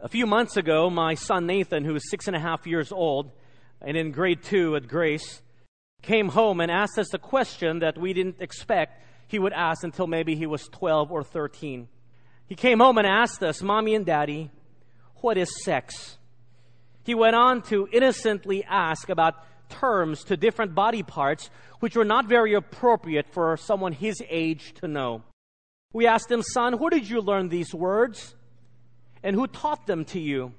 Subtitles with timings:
[0.00, 3.32] A few months ago, my son Nathan, who is six and a half years old
[3.80, 5.42] and in grade two at Grace,
[6.02, 10.06] came home and asked us a question that we didn't expect he would ask until
[10.06, 11.88] maybe he was 12 or 13.
[12.46, 14.50] He came home and asked us, Mommy and Daddy,
[15.16, 16.16] what is sex?
[17.04, 19.34] He went on to innocently ask about
[19.68, 21.50] terms to different body parts
[21.80, 25.22] which were not very appropriate for someone his age to know.
[25.92, 28.34] We asked him, Son, where did you learn these words?
[29.22, 30.52] And who taught them to you?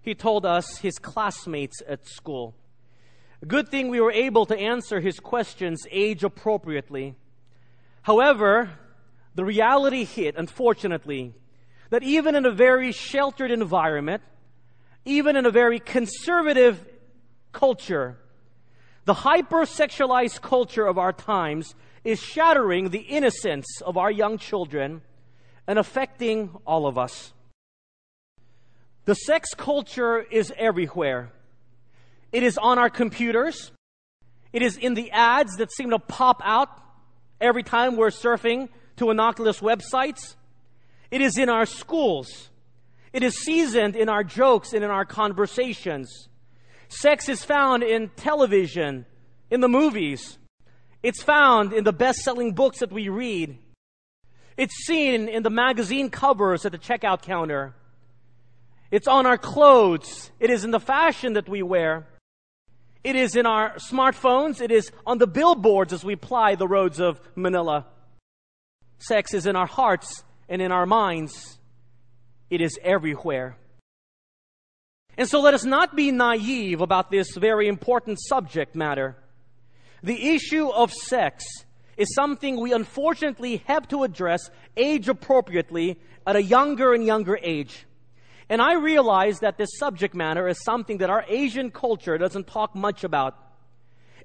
[0.00, 2.54] He told us his classmates at school.
[3.46, 7.14] Good thing we were able to answer his questions age appropriately.
[8.02, 8.70] However,
[9.34, 11.34] the reality hit, unfortunately,
[11.90, 14.22] that even in a very sheltered environment,
[15.04, 16.84] even in a very conservative
[17.52, 18.18] culture,
[19.04, 21.74] the hypersexualized culture of our times
[22.04, 25.02] is shattering the innocence of our young children
[25.66, 27.32] and affecting all of us.
[29.08, 31.32] The sex culture is everywhere.
[32.30, 33.72] It is on our computers.
[34.52, 36.68] It is in the ads that seem to pop out
[37.40, 40.34] every time we're surfing to innocuous websites.
[41.10, 42.50] It is in our schools.
[43.14, 46.28] It is seasoned in our jokes and in our conversations.
[46.88, 49.06] Sex is found in television,
[49.50, 50.36] in the movies.
[51.02, 53.56] It's found in the best selling books that we read.
[54.58, 57.74] It's seen in the magazine covers at the checkout counter.
[58.90, 60.30] It's on our clothes.
[60.40, 62.06] It is in the fashion that we wear.
[63.04, 64.60] It is in our smartphones.
[64.60, 67.86] It is on the billboards as we ply the roads of Manila.
[68.98, 71.58] Sex is in our hearts and in our minds.
[72.50, 73.56] It is everywhere.
[75.16, 79.16] And so let us not be naive about this very important subject matter.
[80.02, 81.44] The issue of sex
[81.96, 87.84] is something we unfortunately have to address age appropriately at a younger and younger age.
[88.50, 92.74] And I realize that this subject matter is something that our Asian culture doesn't talk
[92.74, 93.36] much about.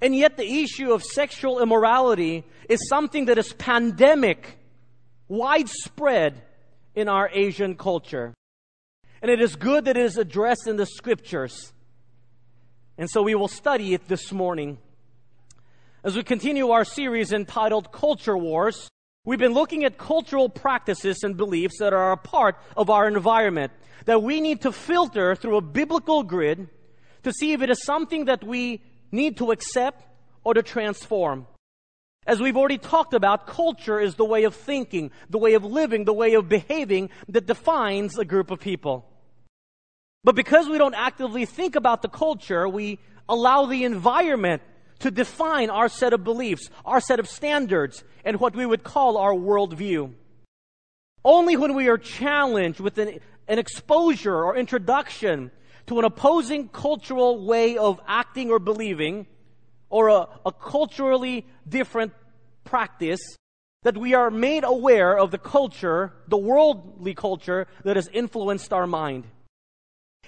[0.01, 4.57] And yet the issue of sexual immorality is something that is pandemic,
[5.27, 6.41] widespread
[6.95, 8.33] in our Asian culture.
[9.21, 11.73] And it is good that it is addressed in the scriptures.
[12.97, 14.77] And so we will study it this morning.
[16.03, 18.89] As we continue our series entitled Culture Wars,
[19.25, 23.71] we've been looking at cultural practices and beliefs that are a part of our environment
[24.05, 26.69] that we need to filter through a biblical grid
[27.23, 28.81] to see if it is something that we
[29.11, 30.03] need to accept
[30.43, 31.47] or to transform.
[32.25, 36.05] As we've already talked about, culture is the way of thinking, the way of living,
[36.05, 39.05] the way of behaving that defines a group of people.
[40.23, 44.61] But because we don't actively think about the culture, we allow the environment
[44.99, 49.17] to define our set of beliefs, our set of standards, and what we would call
[49.17, 50.13] our worldview.
[51.25, 55.51] Only when we are challenged with an, an exposure or introduction
[55.87, 59.27] to an opposing cultural way of acting or believing,
[59.89, 62.13] or a, a culturally different
[62.63, 63.19] practice,
[63.83, 68.87] that we are made aware of the culture, the worldly culture that has influenced our
[68.87, 69.25] mind.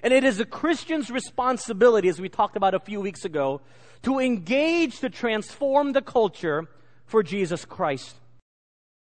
[0.03, 3.61] And it is a Christian's responsibility, as we talked about a few weeks ago,
[4.03, 6.67] to engage to transform the culture
[7.05, 8.15] for Jesus Christ.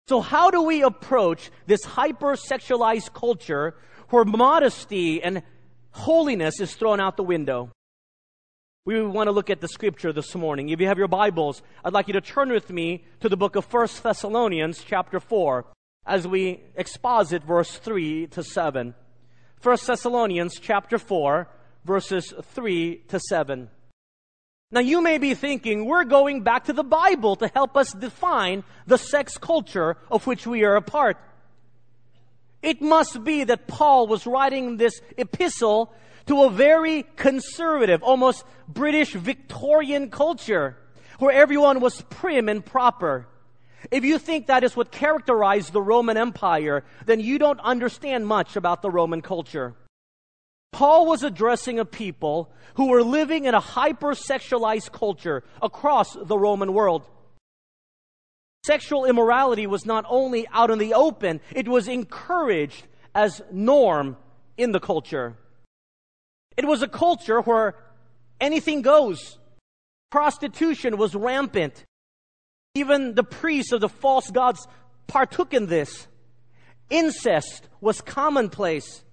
[0.07, 3.75] So how do we approach this hypersexualized culture
[4.09, 5.43] where modesty and
[5.91, 7.71] holiness is thrown out the window?
[8.85, 10.69] We want to look at the scripture this morning.
[10.69, 13.57] If you have your Bibles, I'd like you to turn with me to the book
[13.57, 15.65] of 1 Thessalonians chapter 4
[16.05, 18.95] as we exposit verse 3 to 7.
[19.61, 21.49] 1 Thessalonians chapter 4
[21.83, 23.69] verses 3 to 7.
[24.69, 28.65] Now you may be thinking, we're going back to the Bible to help us define
[28.85, 31.17] the sex culture of which we are a part.
[32.61, 35.93] It must be that Paul was writing this epistle
[36.25, 40.75] to a very conservative, almost British Victorian culture
[41.19, 43.25] where everyone was prim and proper.
[43.89, 48.57] If you think that is what characterized the Roman Empire, then you don't understand much
[48.57, 49.75] about the Roman culture.
[50.77, 56.71] Paul was addressing a people who were living in a hypersexualized culture across the Roman
[56.71, 57.01] world.
[58.63, 62.85] Sexual immorality was not only out in the open, it was encouraged
[63.15, 64.17] as norm
[64.55, 65.35] in the culture.
[66.55, 67.73] It was a culture where
[68.39, 69.39] anything goes.
[70.11, 71.85] Prostitution was rampant.
[72.75, 74.67] Even the priests of the false gods
[75.07, 76.05] partook in this.
[76.91, 79.03] Incest was commonplace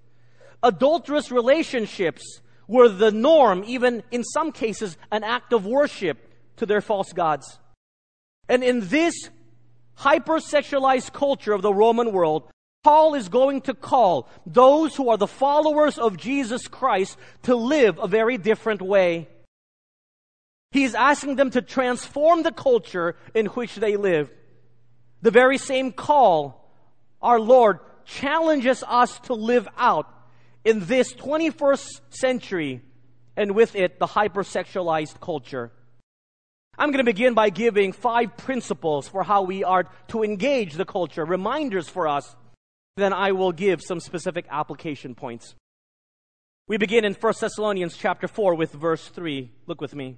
[0.65, 6.81] adulterous relationships were the norm, even in some cases, an act of worship to their
[6.81, 7.59] false gods.
[8.49, 9.15] And in this
[9.99, 12.51] hypersexualized culture of the Roman world,
[12.83, 17.99] Paul is going to call those who are the followers of Jesus Christ to live
[17.99, 19.29] a very different way.
[20.71, 24.31] He's asking them to transform the culture in which they live.
[25.23, 26.61] The very same call
[27.23, 30.14] our Lord challenges us to live out
[30.65, 32.83] in this 21st century
[33.37, 35.73] and with it the hypersexualized culture.
[36.79, 40.85] I'm going to begin by giving five principles for how we are to engage the
[40.85, 42.35] culture, reminders for us
[42.97, 45.55] then I will give some specific application points.
[46.69, 49.51] We begin in 1 Thessalonians chapter 4 with verse 3.
[49.67, 50.17] Look with me.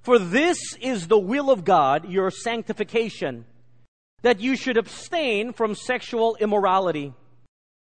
[0.00, 3.46] For this is the will of God, your sanctification,
[4.22, 7.14] that you should abstain from sexual immorality.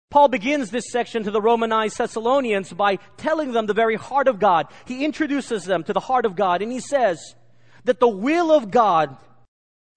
[0.10, 4.40] Paul begins this section to the Romanized Thessalonians by telling them the very heart of
[4.40, 4.68] God.
[4.86, 7.36] He introduces them to the heart of God and he says
[7.84, 9.16] that the will of God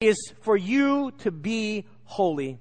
[0.00, 2.58] is for you to be holy.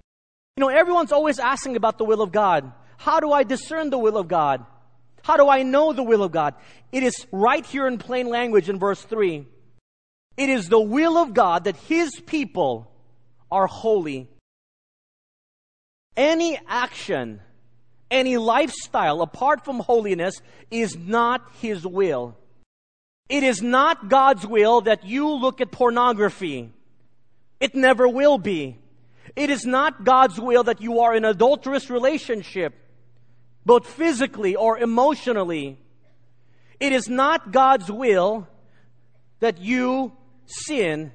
[0.55, 2.71] You know, everyone's always asking about the will of God.
[2.97, 4.65] How do I discern the will of God?
[5.23, 6.55] How do I know the will of God?
[6.91, 9.45] It is right here in plain language in verse 3.
[10.37, 12.91] It is the will of God that His people
[13.51, 14.29] are holy.
[16.21, 17.41] Any action,
[18.11, 20.39] any lifestyle apart from holiness
[20.69, 22.37] is not His will.
[23.27, 26.71] It is not God's will that you look at pornography.
[27.59, 28.77] It never will be.
[29.35, 32.75] It is not God's will that you are in an adulterous relationship,
[33.65, 35.79] both physically or emotionally.
[36.79, 38.47] It is not God's will
[39.39, 40.11] that you
[40.45, 41.13] sin.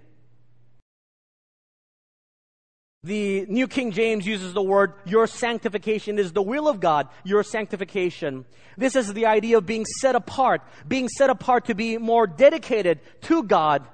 [3.07, 7.45] The New King James uses the word, your sanctification is the will of God, your
[7.45, 8.45] sanctification.
[8.77, 12.99] This is the idea of being set apart, being set apart to be more dedicated
[13.23, 13.87] to God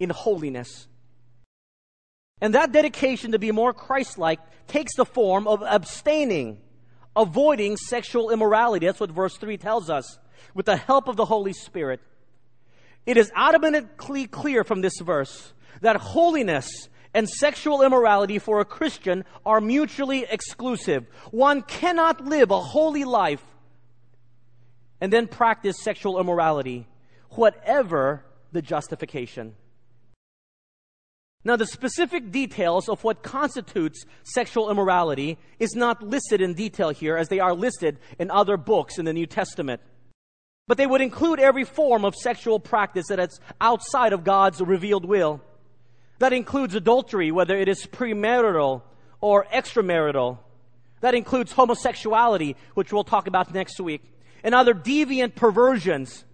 [0.00, 0.88] in holiness.
[2.40, 6.58] And that dedication to be more Christ like takes the form of abstaining,
[7.14, 8.86] avoiding sexual immorality.
[8.86, 10.18] That's what verse 3 tells us.
[10.52, 12.00] With the help of the Holy Spirit.
[13.06, 19.24] It is adamantly clear from this verse that holiness and sexual immorality for a Christian
[19.44, 21.06] are mutually exclusive.
[21.30, 23.44] One cannot live a holy life
[25.00, 26.86] and then practice sexual immorality,
[27.30, 29.54] whatever the justification.
[31.44, 37.16] Now, the specific details of what constitutes sexual immorality is not listed in detail here
[37.16, 39.80] as they are listed in other books in the New Testament.
[40.68, 45.04] But they would include every form of sexual practice that is outside of God's revealed
[45.04, 45.40] will.
[46.22, 48.82] That includes adultery, whether it is premarital
[49.20, 50.38] or extramarital.
[51.00, 54.02] That includes homosexuality, which we'll talk about next week,
[54.44, 56.24] and other deviant perversions.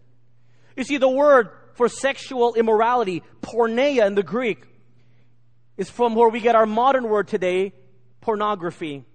[0.76, 4.62] You see, the word for sexual immorality, porneia in the Greek,
[5.78, 7.72] is from where we get our modern word today,
[8.20, 9.06] pornography.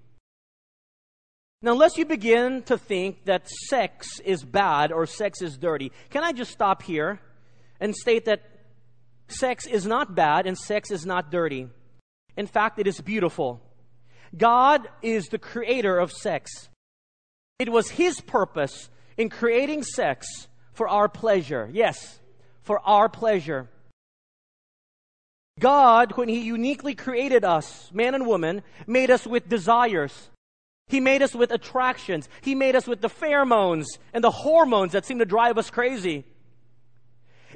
[1.62, 6.24] Now, unless you begin to think that sex is bad or sex is dirty, can
[6.24, 7.20] I just stop here
[7.80, 8.53] and state that
[9.28, 11.68] sex is not bad and sex is not dirty?
[12.36, 13.62] In fact, it is beautiful.
[14.36, 16.70] God is the creator of sex.
[17.60, 21.70] It was His purpose in creating sex for our pleasure.
[21.72, 22.20] Yes,
[22.64, 23.70] for our pleasure.
[25.60, 30.30] God, when He uniquely created us, man and woman, made us with desires.
[30.88, 32.28] He made us with attractions.
[32.42, 36.26] He made us with the pheromones and the hormones that seem to drive us crazy.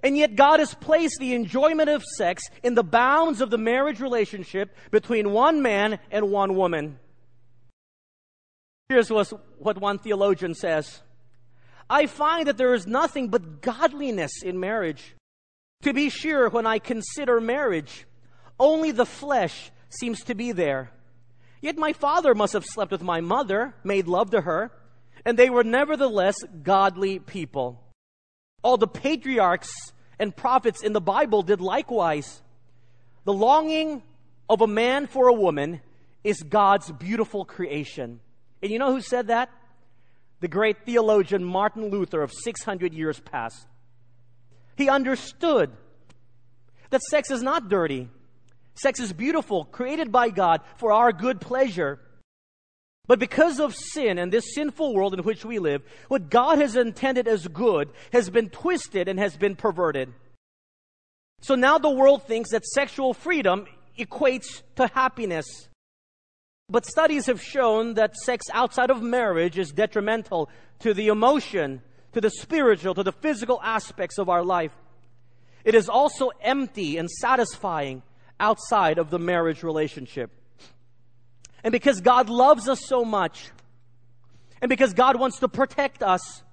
[0.04, 4.00] And yet God has placed the enjoyment of sex in the bounds of the marriage
[4.00, 7.00] relationship between one man and one woman.
[8.90, 11.02] Here's what one theologian says.
[11.90, 15.16] I find that there is nothing but godliness in marriage.
[15.84, 18.06] To be sure, when I consider marriage,
[18.60, 20.92] only the flesh seems to be there.
[21.62, 24.72] Yet my father must have slept with my mother, made love to her,
[25.26, 27.82] and they were nevertheless godly people.
[28.64, 29.72] All the patriarchs
[30.20, 32.42] and prophets in the Bible did likewise.
[33.24, 34.02] The longing
[34.50, 35.82] of a man for a woman
[36.24, 38.20] is God's beautiful creation.
[38.62, 39.50] And you know who said that?
[40.40, 43.68] The great theologian Martin Luther of 600 years past.
[44.76, 45.72] He understood
[46.90, 48.10] that sex is not dirty.
[48.76, 52.00] Sex is beautiful, created by God for our good pleasure.
[53.08, 56.76] But because of sin and this sinful world in which we live, what God has
[56.76, 60.14] intended as good has been twisted and has been perverted.
[61.42, 63.66] So now the world thinks that sexual freedom
[63.98, 65.46] equates to happiness.
[66.70, 70.50] But studies have shown that sex outside of marriage is detrimental
[70.80, 71.82] to the emotion
[72.18, 74.72] to the spiritual, to the physical aspects of our life.
[75.64, 78.02] It is also empty and satisfying
[78.40, 80.32] outside of the marriage relationship.
[81.64, 83.50] And because God loves us so much,
[84.62, 86.44] and because God wants to protect us,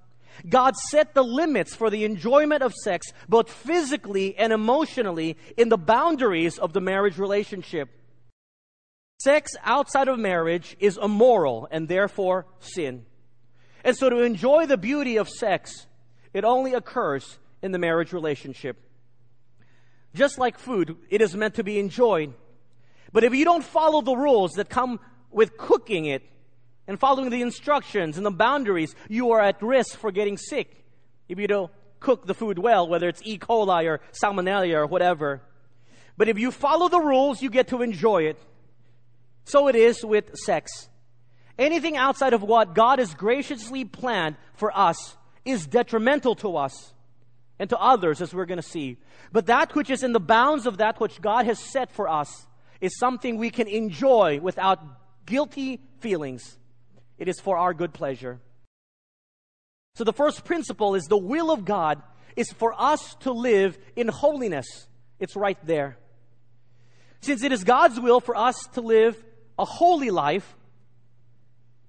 [0.47, 5.77] God set the limits for the enjoyment of sex, both physically and emotionally, in the
[5.77, 7.89] boundaries of the marriage relationship.
[9.19, 13.05] Sex outside of marriage is immoral and therefore sin.
[13.83, 15.87] And so to enjoy the beauty of sex,
[16.33, 18.77] it only occurs in the marriage relationship.
[20.13, 22.33] Just like food, it is meant to be enjoyed.
[23.15, 24.99] But if you don't follow the rules that come
[25.31, 26.21] with cooking it
[26.85, 30.83] and following the instructions and the boundaries, you are at risk for getting sick
[31.29, 33.37] if you don't cook the food well, whether it's E.
[33.37, 35.41] coli or salmonella or whatever.
[36.17, 38.37] But if you follow the rules, you get to enjoy it.
[39.45, 40.89] So it is with sex.
[41.57, 46.93] Anything outside of what God has graciously planned for us is detrimental to us
[47.59, 48.97] and to others, as we're going to see.
[49.31, 52.45] But that which is in the bounds of that which God has set for us
[52.81, 54.79] is something we can enjoy without
[55.25, 56.57] guilty feelings.
[57.17, 58.39] It is for our good pleasure.
[59.95, 62.01] So the first principle is the will of God
[62.35, 64.87] is for us to live in holiness.
[65.19, 65.97] It's right there.
[67.21, 69.23] Since it is God's will for us to live
[69.57, 70.55] a holy life,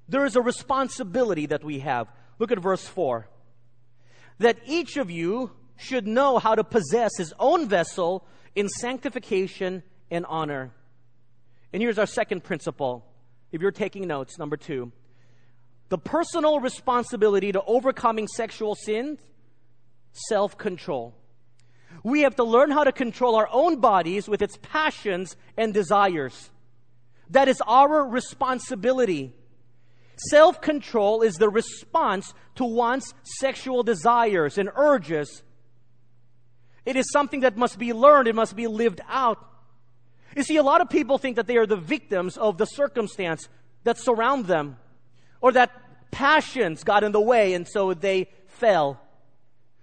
[0.09, 2.09] there is a responsibility that we have.
[2.39, 3.29] Look at verse 4.
[4.39, 8.25] That each of you should know how to possess his own vessel
[8.55, 10.71] in sanctification and honor.
[11.73, 13.05] And here's our second principle.
[13.53, 14.93] If you're taking notes, number two
[15.89, 19.19] the personal responsibility to overcoming sexual sins,
[20.13, 21.15] self control.
[22.03, 26.51] We have to learn how to control our own bodies with its passions and desires.
[27.31, 29.35] That is our responsibility.
[30.31, 35.43] Self control is the response to one's sexual desires and urges.
[36.85, 39.45] It is something that must be learned, it must be lived out.
[40.35, 43.49] You see, a lot of people think that they are the victims of the circumstance
[43.85, 44.77] that surround them,
[45.41, 45.71] or that
[46.11, 49.01] passions got in the way and so they fell.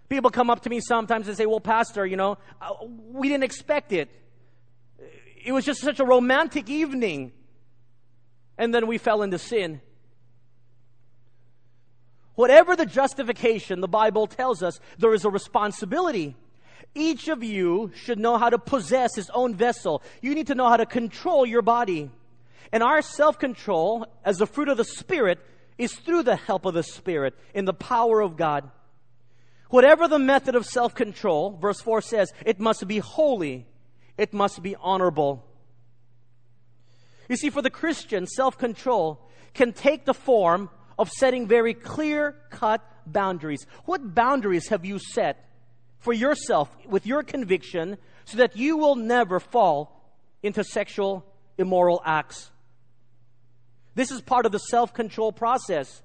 [0.10, 2.74] People come up to me sometimes and say, Well, Pastor, you know, uh,
[3.12, 4.10] we didn't expect it.
[5.46, 7.32] It was just such a romantic evening.
[8.58, 9.82] And then we fell into sin.
[12.36, 16.36] Whatever the justification, the Bible tells us there is a responsibility.
[16.96, 20.04] Each of you should know how to possess his own vessel.
[20.22, 22.10] You need to know how to control your body.
[22.72, 25.40] And our self control, as the fruit of the Spirit,
[25.78, 28.70] is through the help of the Spirit in the power of God.
[29.70, 33.66] Whatever the method of self control, verse 4 says, it must be holy,
[34.18, 35.44] it must be honorable.
[37.30, 39.20] You see, for the Christian, self control
[39.54, 43.66] can take the form of setting very clear cut boundaries.
[43.86, 45.44] What boundaries have you set
[46.04, 50.02] for yourself with your conviction so that you will never fall
[50.44, 51.26] into sexual
[51.58, 52.52] immoral acts?
[53.96, 56.02] This is part of the self control process.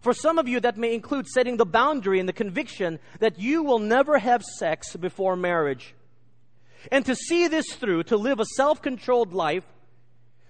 [0.00, 3.64] For some of you, that may include setting the boundary and the conviction that you
[3.64, 5.94] will never have sex before marriage.
[6.92, 9.64] And to see this through, to live a self controlled life,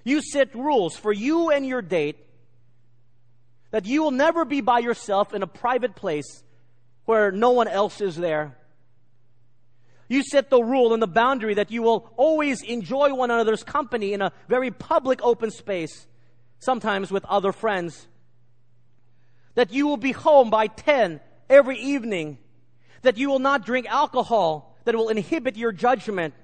[0.05, 2.19] you set rules for you and your date
[3.71, 6.43] that you will never be by yourself in a private place
[7.07, 8.57] where no one else is there.
[10.09, 14.13] You set the rule and the boundary that you will always enjoy one another's company
[14.13, 16.07] in a very public open space,
[16.59, 18.07] sometimes with other friends
[19.57, 21.21] that you will be home by 10
[21.51, 22.39] every evening,
[23.03, 26.35] that you will not drink alcohol that will inhibit your judgment.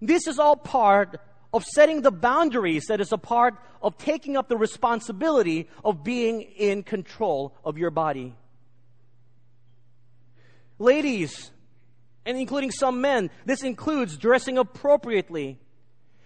[0.00, 1.18] This is all part
[1.52, 6.42] of setting the boundaries that is a part of taking up the responsibility of being
[6.42, 8.34] in control of your body.
[10.78, 11.50] Ladies,
[12.26, 15.58] and including some men, this includes dressing appropriately.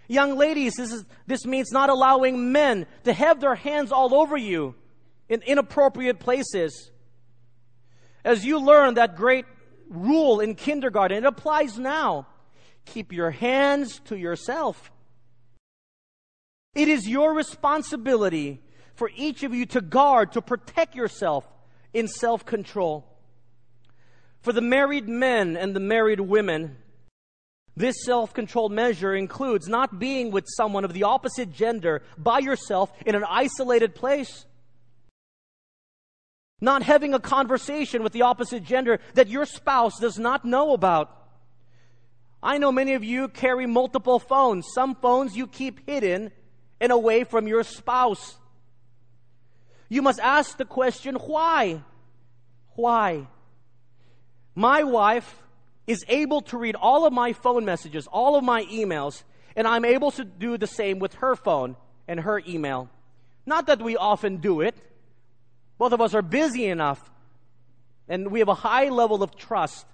[0.07, 4.37] Young ladies, this, is, this means not allowing men to have their hands all over
[4.37, 4.75] you
[5.29, 6.91] in inappropriate places.
[8.25, 9.45] As you learn that great
[9.89, 12.27] rule in kindergarten, it applies now.
[12.87, 14.91] Keep your hands to yourself.
[16.75, 18.61] It is your responsibility
[18.95, 21.45] for each of you to guard, to protect yourself
[21.93, 23.08] in self control.
[24.41, 26.77] For the married men and the married women,
[27.77, 32.93] this self control measure includes not being with someone of the opposite gender by yourself
[33.07, 34.45] in an isolated place.
[36.61, 41.15] Not having a conversation with the opposite gender that your spouse does not know about.
[42.43, 44.67] I know many of you carry multiple phones.
[44.75, 46.33] Some phones you keep hidden
[46.81, 48.37] and away from your spouse.
[49.89, 51.83] You must ask the question, why?
[52.75, 53.29] Why?
[54.59, 55.41] My wife
[55.87, 59.23] is able to read all of my phone messages, all of my emails,
[59.55, 61.77] and I'm able to do the same with her phone.
[62.09, 62.89] and her email.
[63.45, 64.75] Not that we often do it.
[65.77, 67.11] Both of us are busy enough
[68.09, 69.87] and we have a high level of trust.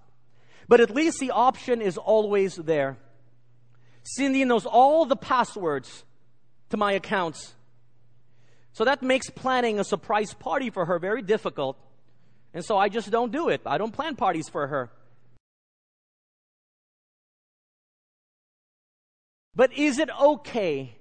[0.69, 2.97] But at least the option is always there.
[4.05, 6.05] Cindy knows all the passwords
[6.71, 7.55] to my accounts.
[8.73, 11.77] So that makes planning a surprise party for her very difficult.
[12.55, 13.63] And so I just don't do it.
[13.67, 14.91] I don't plan parties for her.
[19.57, 20.97] But is it okay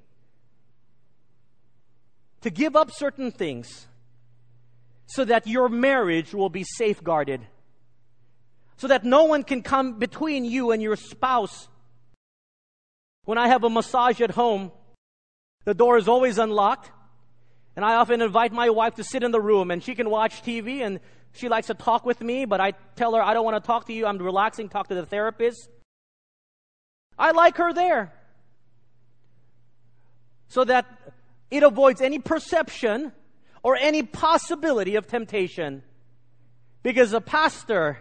[2.41, 3.87] to give up certain things
[5.05, 7.41] so that your marriage will be safeguarded?
[8.77, 11.67] So that no one can come between you and your spouse.
[13.25, 14.71] When I have a massage at home,
[15.65, 16.91] the door is always unlocked.
[17.75, 20.43] And I often invite my wife to sit in the room and she can watch
[20.43, 20.99] TV and
[21.33, 23.87] she likes to talk with me, but I tell her, I don't want to talk
[23.87, 24.05] to you.
[24.05, 25.67] I'm relaxing, talk to the therapist.
[27.17, 28.13] I like her there
[30.47, 30.85] so that
[31.49, 33.11] it avoids any perception
[33.63, 35.81] or any possibility of temptation.
[36.83, 37.99] Because a pastor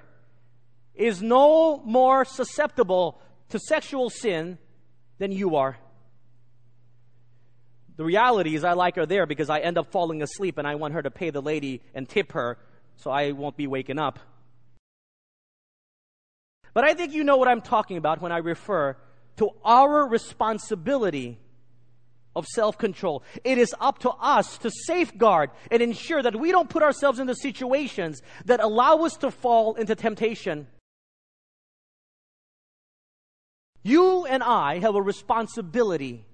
[0.95, 4.59] is no more susceptible to sexual sin
[5.19, 5.79] than you are.
[7.97, 10.75] The reality is, I like her there because I end up falling asleep and I
[10.75, 12.59] want her to pay the lady and tip her
[13.03, 14.21] so I won't be waking up.
[16.73, 18.97] But I think you know what I'm talking about when I refer
[19.37, 21.39] to our responsibility
[22.35, 23.23] of self control.
[23.45, 27.35] It is up to us to safeguard and ensure that we don't put ourselves into
[27.35, 30.67] situations that allow us to fall into temptation.
[33.83, 36.25] You and I have a responsibility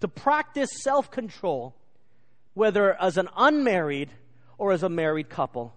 [0.00, 1.74] to practice self control,
[2.54, 4.10] whether as an unmarried
[4.60, 5.74] or as a married couple.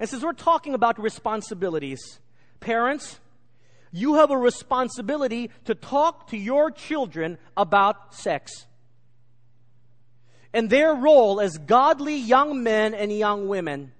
[0.00, 2.18] And since we're talking about responsibilities,
[2.58, 3.20] parents,
[3.92, 8.66] you have a responsibility to talk to your children about sex
[10.52, 13.92] and their role as godly young men and young women.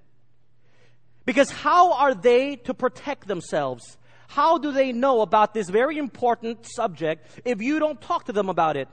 [1.24, 3.96] Because how are they to protect themselves?
[4.26, 8.48] How do they know about this very important subject if you don't talk to them
[8.48, 8.88] about it?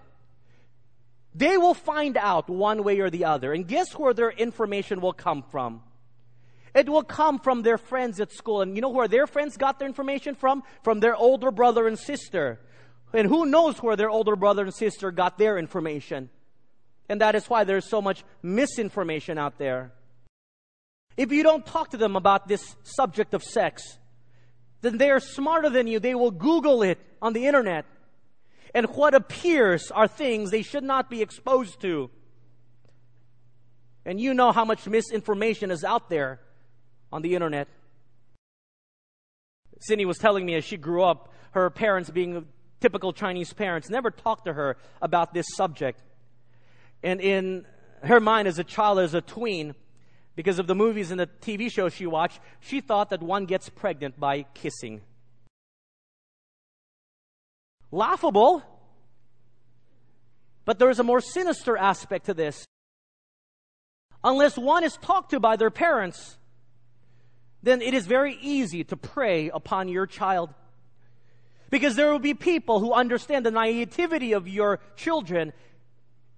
[1.34, 3.54] They will find out one way or the other.
[3.54, 5.82] And guess where their information will come from?
[6.74, 8.62] It will come from their friends at school.
[8.62, 10.64] And you know where their friends got their information from?
[10.84, 12.60] From their older brother and sister.
[13.14, 16.30] And who knows where their older brother and sister got their information?
[17.10, 19.92] And that is why there's so much misinformation out there.
[21.18, 23.84] If you don't talk to them about this subject of sex,
[24.82, 26.00] then they are smarter than you.
[26.00, 27.86] They will Google it on the internet.
[28.74, 32.10] And what appears are things they should not be exposed to.
[34.06, 36.40] And you know how much misinformation is out there
[37.12, 37.68] on the internet.
[39.80, 42.46] Cindy was telling me as she grew up, her parents, being
[42.80, 46.02] typical Chinese parents, never talked to her about this subject.
[47.04, 47.66] And in
[48.04, 49.76] her mind as a child, as a tween,
[50.36, 53.70] because of the movies and the TV shows she watched, she thought that one gets
[53.70, 55.02] pregnant by kissing.
[57.92, 58.64] Laughable,
[60.66, 62.66] but there is a more sinister aspect to this.
[64.24, 66.38] Unless one is talked to by their parents,
[67.64, 70.54] then it is very easy to prey upon your child.
[71.70, 75.54] Because there will be people who understand the naivety of your children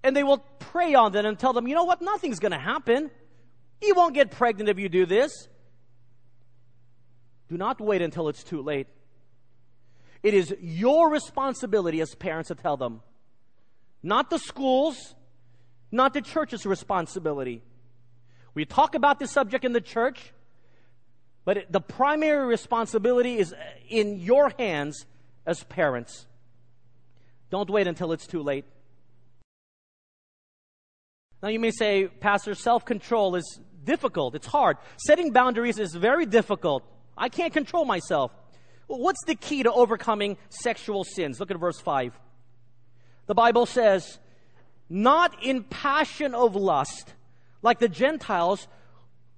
[0.02, 2.58] and they will prey on them and tell them, you know what, nothing's going to
[2.58, 3.10] happen.
[3.82, 5.48] You won't get pregnant if you do this.
[7.48, 8.86] Do not wait until it's too late.
[10.24, 13.02] It is your responsibility as parents to tell them,
[14.02, 15.14] not the school's,
[15.92, 17.62] not the church's responsibility.
[18.54, 20.32] We talk about this subject in the church.
[21.44, 23.54] But the primary responsibility is
[23.88, 25.04] in your hands
[25.44, 26.26] as parents.
[27.50, 28.64] Don't wait until it's too late.
[31.42, 34.34] Now, you may say, Pastor, self control is difficult.
[34.34, 34.78] It's hard.
[34.96, 36.82] Setting boundaries is very difficult.
[37.16, 38.32] I can't control myself.
[38.86, 41.40] What's the key to overcoming sexual sins?
[41.40, 42.18] Look at verse 5.
[43.26, 44.18] The Bible says,
[44.88, 47.14] Not in passion of lust,
[47.62, 48.68] like the Gentiles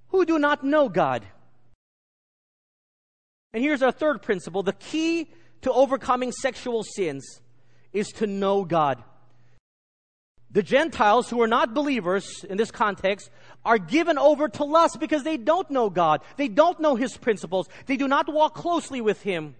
[0.09, 1.25] who do not know God.
[3.53, 5.29] And here's our third principle the key
[5.61, 7.41] to overcoming sexual sins
[7.93, 9.03] is to know God.
[10.57, 13.29] The Gentiles who are not believers in this context
[13.63, 16.21] are given over to lust because they don't know God.
[16.35, 17.69] They don't know His principles.
[17.85, 19.53] They do not walk closely with Him.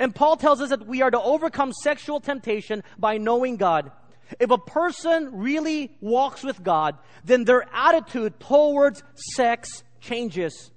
[0.00, 3.92] And Paul tells us that we are to overcome sexual temptation by knowing God.
[4.40, 9.04] If a person really walks with God, then their attitude towards
[9.36, 10.72] sex changes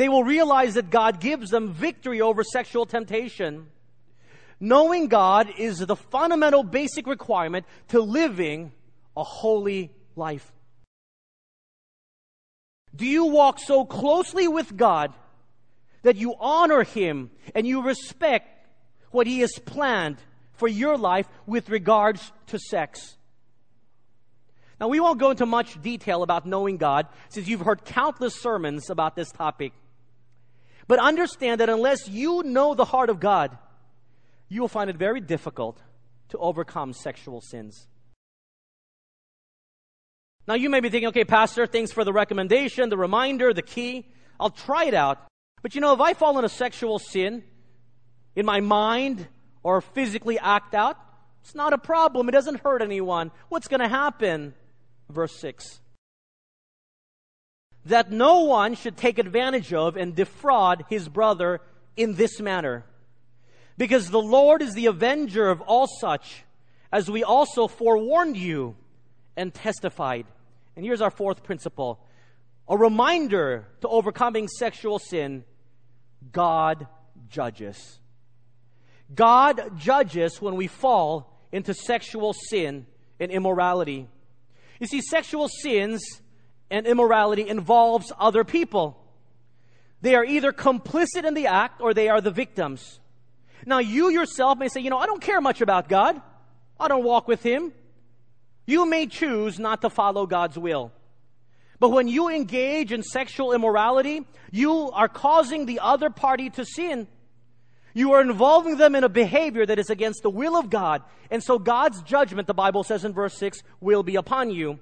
[0.00, 3.66] they will realize that God gives them victory over sexual temptation.
[4.60, 8.72] Knowing God is the fundamental basic requirement to living
[9.16, 10.52] a holy life.
[12.94, 15.14] Do you walk so closely with God
[16.02, 18.48] that you honor Him and you respect
[19.10, 20.18] what He has planned
[20.52, 23.16] for your life with regards to sex?
[24.78, 28.88] Now, we won't go into much detail about knowing God since you've heard countless sermons
[28.88, 29.72] about this topic.
[30.88, 33.56] But understand that unless you know the heart of God,
[34.50, 35.80] you will find it very difficult
[36.28, 37.86] to overcome sexual sins.
[40.46, 44.06] Now, you may be thinking, okay, Pastor, thanks for the recommendation, the reminder, the key.
[44.38, 45.26] I'll try it out.
[45.62, 47.42] But you know, if I fall into sexual sin
[48.36, 49.26] in my mind
[49.62, 50.98] or physically act out,
[51.42, 52.28] it's not a problem.
[52.28, 53.30] It doesn't hurt anyone.
[53.48, 54.54] What's going to happen?
[55.08, 55.80] Verse 6
[57.86, 61.60] that no one should take advantage of and defraud his brother
[61.96, 62.84] in this manner.
[63.80, 66.44] Because the Lord is the avenger of all such,
[66.92, 68.76] as we also forewarned you
[69.38, 70.26] and testified.
[70.76, 71.98] And here's our fourth principle
[72.68, 75.44] a reminder to overcoming sexual sin
[76.30, 76.88] God
[77.30, 77.98] judges.
[79.14, 82.84] God judges when we fall into sexual sin
[83.18, 84.08] and immorality.
[84.78, 86.20] You see, sexual sins
[86.70, 89.02] and immorality involves other people.
[90.02, 93.00] They are either complicit in the act or they are the victims.
[93.66, 96.20] Now, you yourself may say, you know, I don't care much about God.
[96.78, 97.72] I don't walk with Him.
[98.66, 100.92] You may choose not to follow God's will.
[101.78, 107.08] But when you engage in sexual immorality, you are causing the other party to sin.
[107.94, 111.02] You are involving them in a behavior that is against the will of God.
[111.30, 114.78] And so God's judgment, the Bible says in verse 6, will be upon you.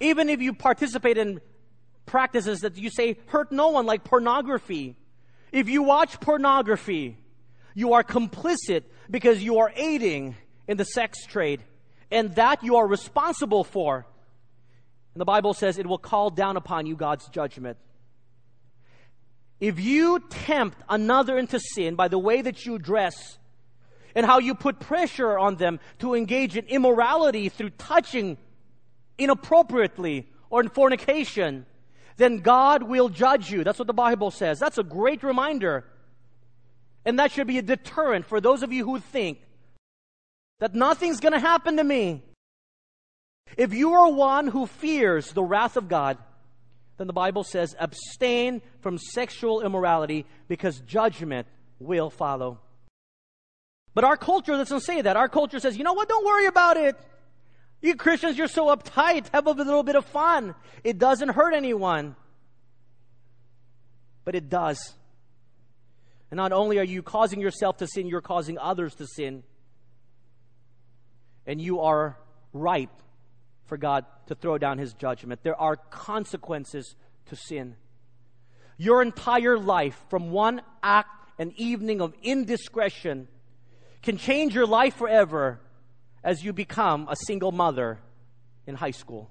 [0.00, 1.40] Even if you participate in
[2.06, 4.96] practices that you say hurt no one, like pornography.
[5.52, 7.16] If you watch pornography,
[7.74, 11.62] you are complicit because you are aiding in the sex trade,
[12.10, 14.06] and that you are responsible for.
[15.14, 17.78] And the Bible says it will call down upon you God's judgment.
[19.60, 23.38] If you tempt another into sin by the way that you dress
[24.14, 28.36] and how you put pressure on them to engage in immorality through touching
[29.16, 31.66] inappropriately or in fornication,
[32.16, 33.64] then God will judge you.
[33.64, 34.58] That's what the Bible says.
[34.58, 35.84] That's a great reminder.
[37.08, 39.38] And that should be a deterrent for those of you who think
[40.58, 42.22] that nothing's going to happen to me.
[43.56, 46.18] If you are one who fears the wrath of God,
[46.98, 51.46] then the Bible says abstain from sexual immorality because judgment
[51.78, 52.60] will follow.
[53.94, 55.16] But our culture doesn't say that.
[55.16, 56.94] Our culture says, you know what, don't worry about it.
[57.80, 59.30] You Christians, you're so uptight.
[59.32, 60.54] Have a little bit of fun.
[60.84, 62.16] It doesn't hurt anyone.
[64.26, 64.92] But it does.
[66.30, 69.42] And not only are you causing yourself to sin, you're causing others to sin.
[71.46, 72.18] And you are
[72.52, 73.02] ripe
[73.64, 75.42] for God to throw down his judgment.
[75.42, 76.94] There are consequences
[77.26, 77.76] to sin.
[78.76, 83.28] Your entire life, from one act, an evening of indiscretion,
[84.02, 85.60] can change your life forever
[86.22, 87.98] as you become a single mother
[88.66, 89.30] in high school.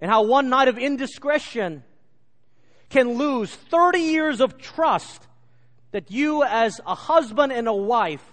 [0.00, 1.84] And how one night of indiscretion
[2.90, 5.26] can lose 30 years of trust
[5.92, 8.32] that you, as a husband and a wife,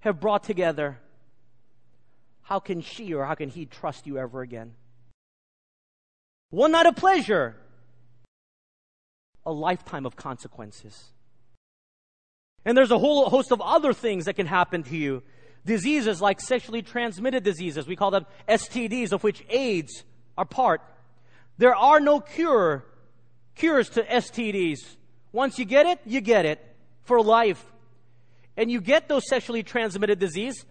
[0.00, 0.98] have brought together.
[2.42, 4.74] How can she or how can he trust you ever again?
[6.50, 7.56] One night of pleasure,
[9.44, 11.12] a lifetime of consequences.
[12.64, 15.22] And there's a whole host of other things that can happen to you.
[15.64, 17.86] Diseases like sexually transmitted diseases.
[17.86, 20.04] We call them STDs, of which AIDS
[20.38, 20.82] are part.
[21.58, 22.84] There are no cure,
[23.56, 24.78] cures to STDs.
[25.32, 26.64] Once you get it, you get it
[27.02, 27.64] for life.
[28.56, 30.64] And you get those sexually transmitted disease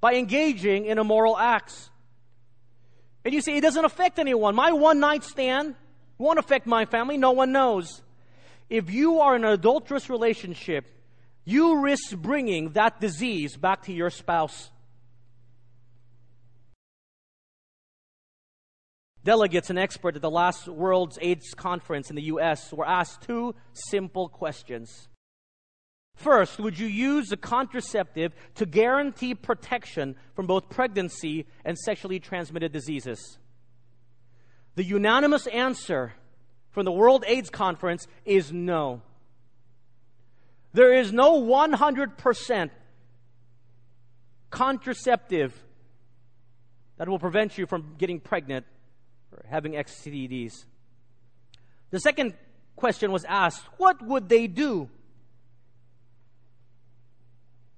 [0.00, 1.90] by engaging in immoral acts.
[3.24, 4.54] And you say, it doesn't affect anyone.
[4.54, 5.74] My one night stand
[6.18, 7.16] won't affect my family.
[7.16, 8.02] No one knows.
[8.68, 10.86] If you are in an adulterous relationship,
[11.44, 14.70] you risk bringing that disease back to your spouse.
[19.24, 22.70] Delegates and experts at the last World's AIDS Conference in the U.S.
[22.72, 25.08] were asked two simple questions.
[26.14, 32.70] First, would you use a contraceptive to guarantee protection from both pregnancy and sexually transmitted
[32.70, 33.38] diseases?
[34.74, 36.12] The unanimous answer
[36.70, 39.00] from the World AIDS Conference is no.
[40.74, 42.70] There is no 100%
[44.50, 45.64] contraceptive
[46.98, 48.66] that will prevent you from getting pregnant
[49.48, 50.64] having STDs.
[51.90, 52.34] The second
[52.76, 54.90] question was asked what would they do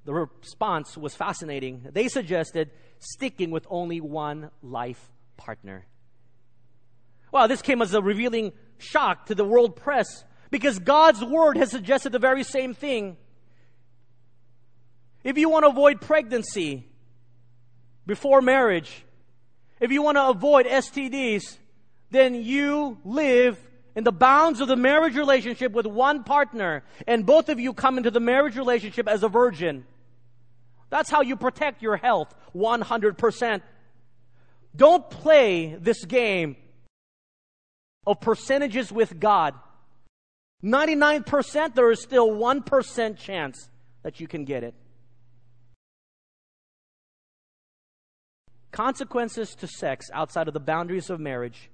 [0.07, 1.85] the response was fascinating.
[1.93, 5.85] They suggested sticking with only one life partner.
[7.33, 11.73] Wow, this came as a revealing shock to the world press because God's word has
[11.73, 13.17] suggested the very same thing.
[15.25, 16.87] If you want to avoid pregnancy
[18.07, 19.05] before marriage,
[19.81, 21.57] if you want to avoid STDs,
[22.11, 23.59] then you live
[23.95, 27.97] in the bounds of the marriage relationship with one partner, and both of you come
[27.97, 29.85] into the marriage relationship as a virgin.
[30.91, 33.63] That's how you protect your health 100%.
[34.75, 36.57] Don't play this game
[38.07, 39.55] of percentages with God.
[40.63, 43.69] 99%, there is still 1% chance
[44.03, 44.75] that you can get it.
[48.77, 51.71] Consequences to sex outside of the boundaries of marriage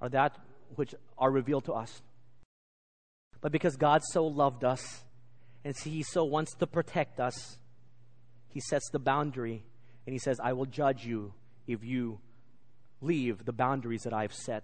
[0.00, 0.38] are that
[0.76, 2.00] which are revealed to us.
[3.40, 5.02] But because God so loved us
[5.64, 7.58] and He so wants to protect us,
[8.50, 9.64] He sets the boundary
[10.06, 11.34] and He says, I will judge you
[11.66, 12.20] if you
[13.00, 14.62] leave the boundaries that I've set.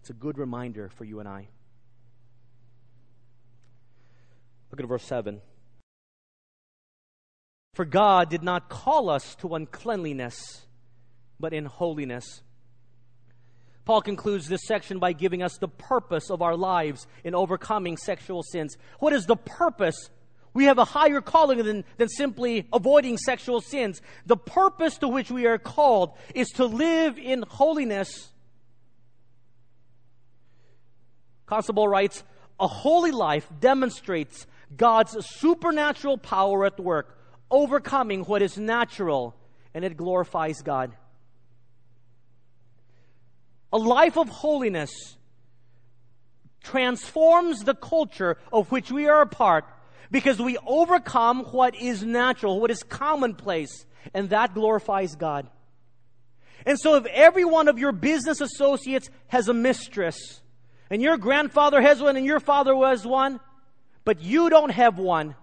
[0.00, 1.48] It's a good reminder for you and I.
[4.70, 5.40] Look at verse 7.
[7.76, 10.62] For God did not call us to uncleanliness,
[11.38, 12.40] but in holiness.
[13.84, 18.42] Paul concludes this section by giving us the purpose of our lives in overcoming sexual
[18.42, 18.78] sins.
[18.98, 20.08] What is the purpose?
[20.54, 24.00] We have a higher calling than, than simply avoiding sexual sins.
[24.24, 28.30] The purpose to which we are called is to live in holiness.
[31.44, 32.24] Constable writes,
[32.58, 37.12] a holy life demonstrates God's supernatural power at work,
[37.50, 39.34] overcoming what is natural,
[39.74, 40.92] and it glorifies God.
[43.72, 45.16] A life of holiness
[46.62, 49.64] transforms the culture of which we are a part
[50.10, 55.48] because we overcome what is natural, what is commonplace, and that glorifies God.
[56.64, 60.40] And so if every one of your business associates has a mistress,
[60.90, 63.40] and your grandfather has one and your father was one,
[64.04, 65.34] but you don't have one.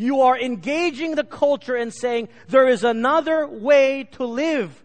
[0.00, 4.84] You are engaging the culture and saying there is another way to live.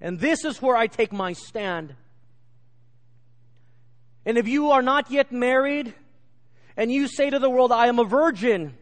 [0.00, 1.94] And this is where I take my stand.
[4.26, 5.94] And if you are not yet married
[6.76, 8.76] and you say to the world, I am a virgin,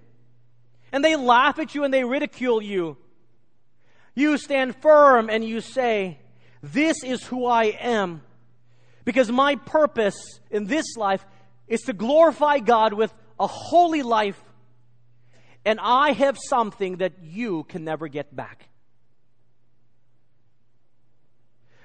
[0.91, 2.97] and they laugh at you and they ridicule you,
[4.15, 6.19] you stand firm and you say,
[6.63, 8.23] This is who I am.
[9.05, 11.25] Because my purpose in this life
[11.69, 14.41] is to glorify God with a holy life.
[15.65, 18.69] And I have something that you can never get back.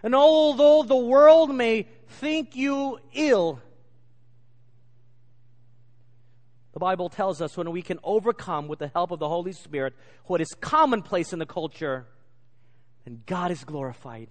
[0.04, 3.60] And although the world may think you ill,
[6.74, 9.94] the Bible tells us when we can overcome with the help of the Holy Spirit
[10.26, 12.06] what is commonplace in the culture,
[13.06, 14.28] and God is glorified.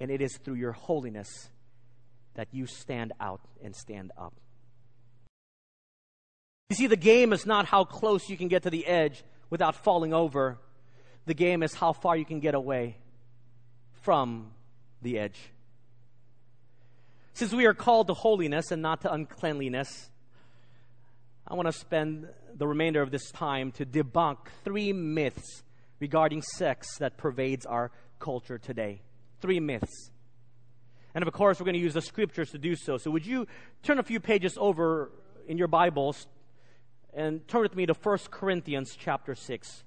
[0.00, 1.50] And it is through your holiness
[2.34, 4.34] that you stand out and stand up.
[6.70, 9.76] You see, the game is not how close you can get to the edge without
[9.76, 10.58] falling over.
[11.26, 12.96] The game is how far you can get away
[14.02, 14.52] from
[15.02, 15.38] the edge.
[17.34, 20.10] Since we are called to holiness and not to uncleanliness,
[21.46, 25.62] I want to spend the remainder of this time to debunk three myths
[26.00, 29.02] regarding sex that pervades our culture today.
[29.40, 30.10] Three myths.
[31.14, 32.96] And of course, we're going to use the scriptures to do so.
[32.96, 33.46] So, would you
[33.82, 35.10] turn a few pages over
[35.46, 36.26] in your Bibles
[37.14, 39.84] and turn with me to 1 Corinthians chapter 6.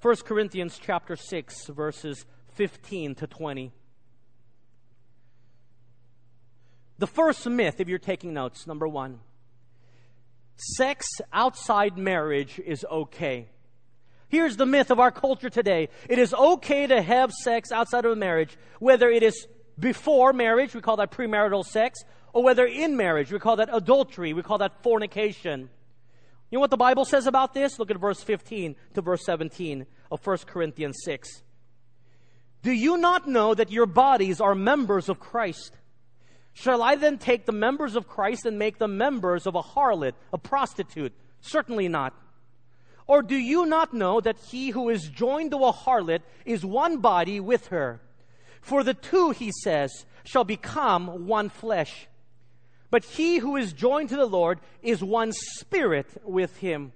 [0.00, 2.24] 1 Corinthians chapter 6, verses
[2.54, 3.72] 15 to 20.
[6.98, 9.20] The first myth, if you're taking notes, number one
[10.76, 13.48] sex outside marriage is okay.
[14.28, 18.16] Here's the myth of our culture today it is okay to have sex outside of
[18.18, 19.46] marriage, whether it is
[19.78, 22.00] before marriage, we call that premarital sex,
[22.32, 25.70] or whether in marriage, we call that adultery, we call that fornication.
[26.50, 27.78] You know what the Bible says about this?
[27.78, 31.42] Look at verse 15 to verse 17 of 1 Corinthians 6.
[32.62, 35.76] Do you not know that your bodies are members of Christ?
[36.52, 40.14] Shall I then take the members of Christ and make them members of a harlot,
[40.32, 41.12] a prostitute?
[41.40, 42.14] Certainly not.
[43.06, 46.98] Or do you not know that he who is joined to a harlot is one
[46.98, 48.00] body with her?
[48.60, 52.08] For the two, he says, shall become one flesh.
[52.90, 56.92] But he who is joined to the Lord is one spirit with him.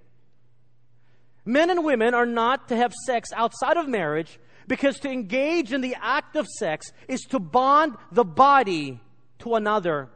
[1.45, 5.83] Men and women are not to have sex outside of marriage because to engage in
[5.83, 9.01] the act of sex is to bond the body
[9.41, 10.09] to another.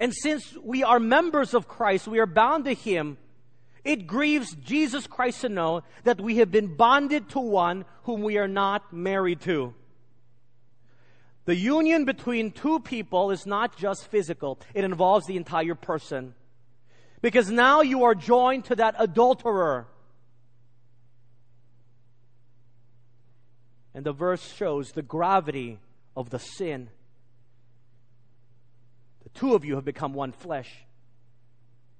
[0.00, 3.18] And since we are members of Christ, we are bound to Him.
[3.84, 8.38] It grieves Jesus Christ to know that we have been bonded to one whom we
[8.38, 9.74] are not married to.
[11.44, 16.34] The union between two people is not just physical, it involves the entire person.
[17.20, 19.86] Because now you are joined to that adulterer.
[23.94, 25.78] And the verse shows the gravity
[26.16, 26.88] of the sin.
[29.22, 30.70] The two of you have become one flesh.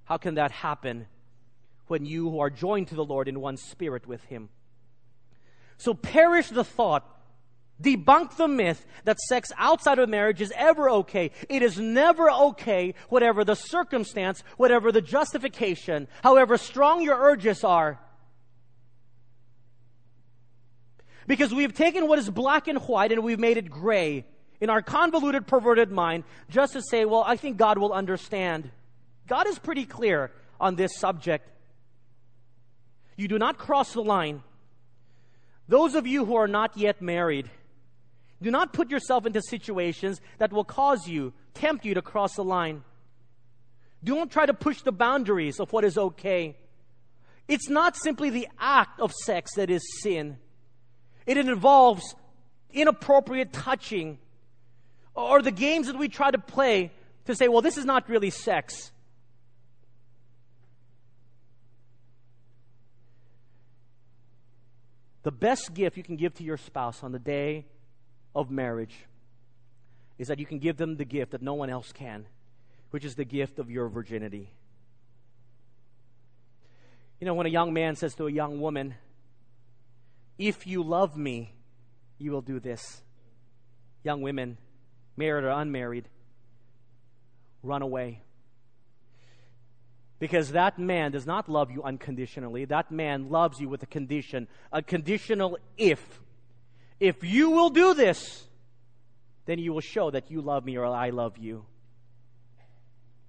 [0.04, 1.06] How can that happen
[1.86, 4.48] when you who are joined to the Lord in one spirit with Him?
[5.78, 7.04] So perish the thought,
[7.80, 11.30] debunk the myth that sex outside of marriage is ever okay.
[11.48, 17.98] It is never okay, whatever the circumstance, whatever the justification, however strong your urges are.
[21.26, 24.24] Because we've taken what is black and white and we've made it gray
[24.60, 28.70] in our convoluted, perverted mind just to say, well, I think God will understand.
[29.26, 31.48] God is pretty clear on this subject.
[33.16, 34.42] You do not cross the line.
[35.68, 37.50] Those of you who are not yet married,
[38.44, 42.44] do not put yourself into situations that will cause you, tempt you to cross the
[42.44, 42.84] line.
[44.04, 46.54] Don't try to push the boundaries of what is okay.
[47.48, 50.36] It's not simply the act of sex that is sin.
[51.24, 52.14] It involves
[52.70, 54.18] inappropriate touching
[55.14, 56.92] or the games that we try to play
[57.24, 58.92] to say, well, this is not really sex.
[65.22, 67.64] The best gift you can give to your spouse on the day
[68.34, 68.94] of marriage
[70.18, 72.26] is that you can give them the gift that no one else can,
[72.90, 74.50] which is the gift of your virginity.
[77.20, 78.94] You know, when a young man says to a young woman,
[80.38, 81.54] if you love me,
[82.18, 83.02] you will do this.
[84.02, 84.58] Young women,
[85.16, 86.08] married or unmarried,
[87.62, 88.20] run away.
[90.18, 92.64] Because that man does not love you unconditionally.
[92.64, 96.20] That man loves you with a condition, a conditional if.
[97.04, 98.46] If you will do this,
[99.44, 101.66] then you will show that you love me or I love you.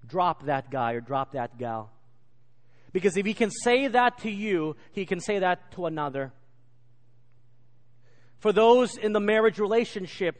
[0.07, 1.91] Drop that guy or drop that gal.
[2.93, 6.31] Because if he can say that to you, he can say that to another
[8.37, 10.37] for those in the marriage relationship.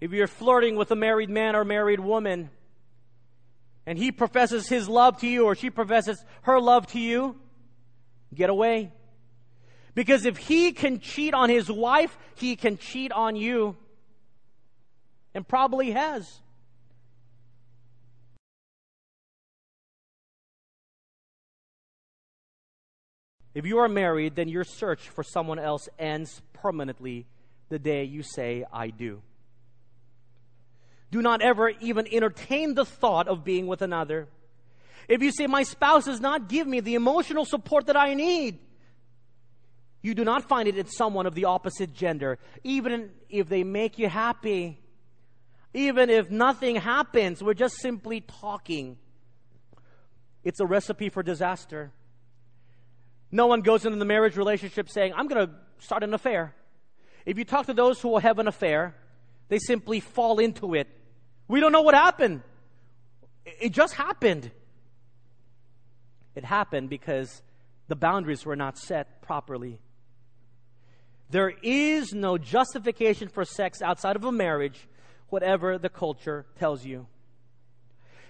[0.00, 2.50] If you're flirting with a married man or married woman,
[3.86, 7.36] and he professes his love to you or she professes her love to you,
[8.34, 8.90] get away.
[10.00, 13.76] Because if he can cheat on his wife, he can cheat on you.
[15.34, 16.40] And probably has.
[23.52, 27.26] If you are married, then your search for someone else ends permanently
[27.68, 29.20] the day you say, I do.
[31.10, 34.28] Do not ever even entertain the thought of being with another.
[35.08, 38.60] If you say, My spouse does not give me the emotional support that I need,
[40.02, 43.98] you do not find it in someone of the opposite gender, even if they make
[43.98, 44.80] you happy.
[45.72, 48.98] Even if nothing happens, we're just simply talking.
[50.42, 51.92] It's a recipe for disaster.
[53.30, 56.54] No one goes into the marriage relationship saying, I'm going to start an affair.
[57.24, 58.96] If you talk to those who will have an affair,
[59.48, 60.88] they simply fall into it.
[61.46, 62.42] We don't know what happened.
[63.44, 64.50] It just happened.
[66.34, 67.42] It happened because
[67.88, 69.78] the boundaries were not set properly.
[71.30, 74.88] There is no justification for sex outside of a marriage,
[75.28, 77.06] whatever the culture tells you.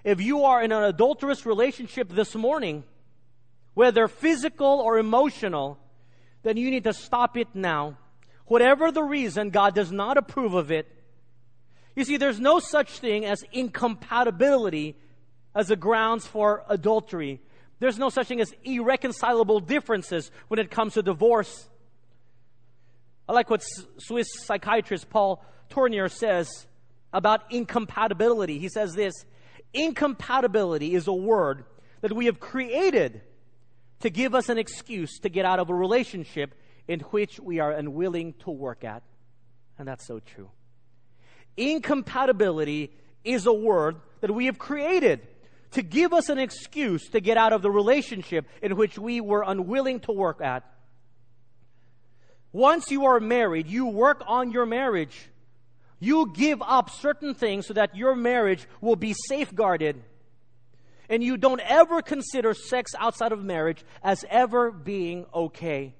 [0.04, 2.84] If you are in an adulterous relationship this morning,
[3.74, 5.78] whether physical or emotional,
[6.42, 7.96] then you need to stop it now.
[8.46, 10.86] Whatever the reason, God does not approve of it.
[11.96, 14.96] You see, there's no such thing as incompatibility
[15.54, 17.40] as a grounds for adultery.
[17.78, 21.68] There's no such thing as irreconcilable differences when it comes to divorce.
[23.30, 23.62] I like what
[23.98, 26.66] Swiss psychiatrist Paul Tournier says
[27.12, 28.58] about incompatibility.
[28.58, 29.14] He says this
[29.72, 31.64] Incompatibility is a word
[32.00, 33.20] that we have created
[34.00, 36.56] to give us an excuse to get out of a relationship
[36.88, 39.04] in which we are unwilling to work at.
[39.78, 40.50] And that's so true.
[41.56, 42.90] Incompatibility
[43.22, 45.20] is a word that we have created
[45.70, 49.44] to give us an excuse to get out of the relationship in which we were
[49.46, 50.64] unwilling to work at.
[52.52, 55.28] Once you are married, you work on your marriage.
[56.00, 60.02] You give up certain things so that your marriage will be safeguarded
[61.10, 65.92] and you don't ever consider sex outside of marriage as ever being okay.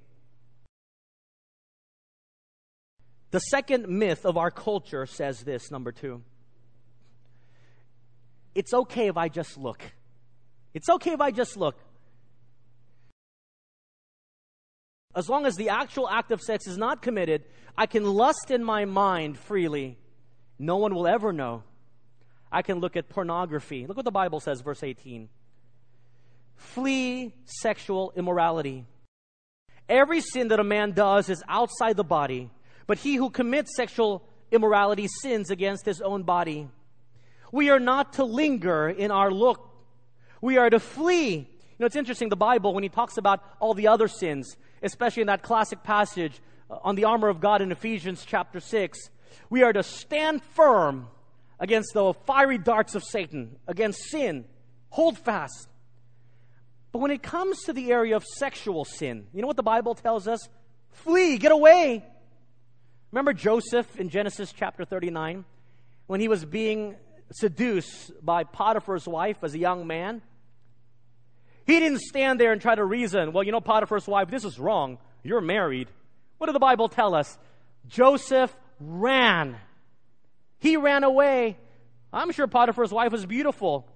[3.33, 6.23] The second myth of our culture says this number two.
[8.55, 9.83] it's okay if I just look.
[10.75, 11.77] It's okay if I just look.
[15.15, 17.45] As long as the actual act of sex is not committed,
[17.77, 19.99] I can lust in my mind freely.
[20.59, 21.65] No one will ever know.
[22.53, 23.87] I can look at pornography.
[23.87, 25.29] Look what the Bible says, verse 18.
[26.57, 28.85] Flee sexual immorality.
[29.89, 32.51] Every sin that a man does is outside the body,
[32.87, 36.69] but he who commits sexual immorality sins against his own body.
[37.53, 39.69] We are not to linger in our look.
[40.41, 41.35] We are to flee.
[41.35, 45.23] You know, it's interesting, the Bible, when he talks about all the other sins, especially
[45.23, 48.99] in that classic passage uh, on the armor of God in Ephesians chapter 6,
[49.49, 51.09] we are to stand firm
[51.59, 54.45] against the fiery darts of Satan, against sin.
[54.91, 55.69] Hold fast.
[56.93, 59.95] But when it comes to the area of sexual sin, you know what the Bible
[59.95, 60.41] tells us?
[60.91, 62.05] Flee, get away.
[63.13, 65.45] Remember Joseph in Genesis chapter 39
[66.07, 66.97] when he was being
[67.33, 70.23] seduced by Potiphar's wife as a young man?
[71.67, 74.59] He didn't stand there and try to reason, well, you know, Potiphar's wife, this is
[74.59, 74.99] wrong.
[75.23, 75.89] You're married.
[76.39, 77.39] What did the Bible tell us?
[77.87, 79.57] Joseph ran.
[80.59, 81.59] He ran away.
[82.13, 83.87] I'm sure Potiphar's wife was beautiful.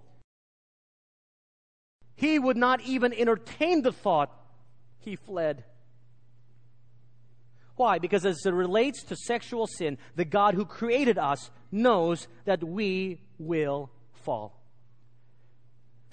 [2.16, 4.30] He would not even entertain the thought.
[5.00, 5.64] He fled.
[7.76, 7.98] Why?
[7.98, 13.20] Because as it relates to sexual sin, the God who created us knows that we
[13.38, 14.60] will fall.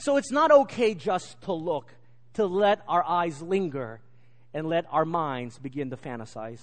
[0.01, 1.93] So it's not okay just to look,
[2.33, 4.01] to let our eyes linger,
[4.51, 6.59] and let our minds begin to fantasize.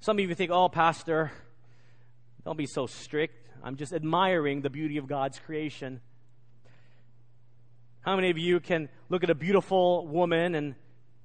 [0.00, 1.30] Some of you think, oh, Pastor,
[2.44, 3.50] don't be so strict.
[3.62, 6.00] I'm just admiring the beauty of God's creation.
[8.00, 10.74] How many of you can look at a beautiful woman and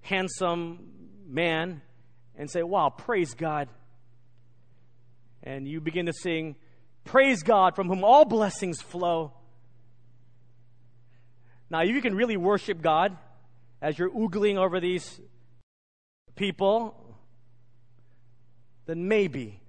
[0.02, 0.92] handsome
[1.28, 1.82] man
[2.36, 3.68] and say, Wow, praise God?
[5.42, 6.56] And you begin to sing,
[7.04, 9.34] Praise God, from whom all blessings flow.
[11.76, 13.18] Now, you can really worship God
[13.82, 15.20] as you're oogling over these
[16.38, 16.96] people,
[18.86, 19.60] then maybe.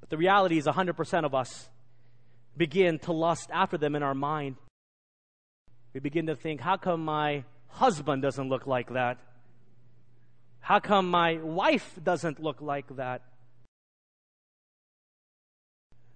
[0.00, 1.68] But the reality is 100% of us
[2.56, 4.56] begin to lust after them in our mind.
[5.92, 9.18] We begin to think, how come my husband doesn't look like that?
[10.58, 13.22] How come my wife doesn't look like that?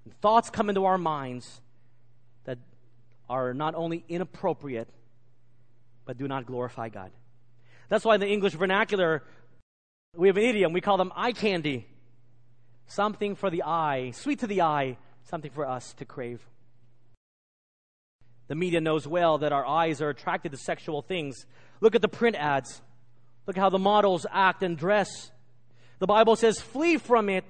[0.05, 1.61] And thoughts come into our minds
[3.29, 4.89] are not only inappropriate,
[6.05, 7.11] but do not glorify God.
[7.89, 9.23] That's why in the English vernacular,
[10.17, 10.73] we have an idiom.
[10.73, 11.87] We call them eye candy.
[12.87, 16.41] Something for the eye, sweet to the eye, something for us to crave.
[18.49, 21.45] The media knows well that our eyes are attracted to sexual things.
[21.81, 22.81] Look at the print ads.
[23.47, 25.31] Look at how the models act and dress.
[25.99, 27.45] The Bible says, flee from it.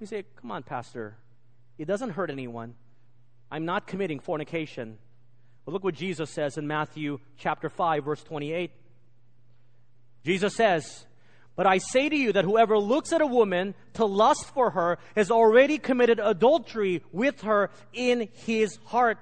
[0.00, 1.16] You say, come on, Pastor.
[1.78, 2.74] It doesn't hurt anyone.
[3.54, 4.98] I'm not committing fornication.
[5.64, 8.72] But look what Jesus says in Matthew chapter 5, verse 28.
[10.24, 11.06] Jesus says,
[11.54, 14.98] But I say to you that whoever looks at a woman to lust for her
[15.14, 19.18] has already committed adultery with her in his heart.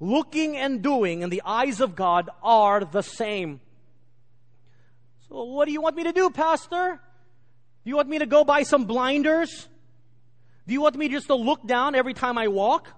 [0.00, 3.62] Looking and doing in the eyes of God are the same.
[5.30, 7.00] So, what do you want me to do, Pastor?
[7.84, 9.66] Do you want me to go buy some blinders?
[10.66, 12.90] Do you want me just to look down every time I walk?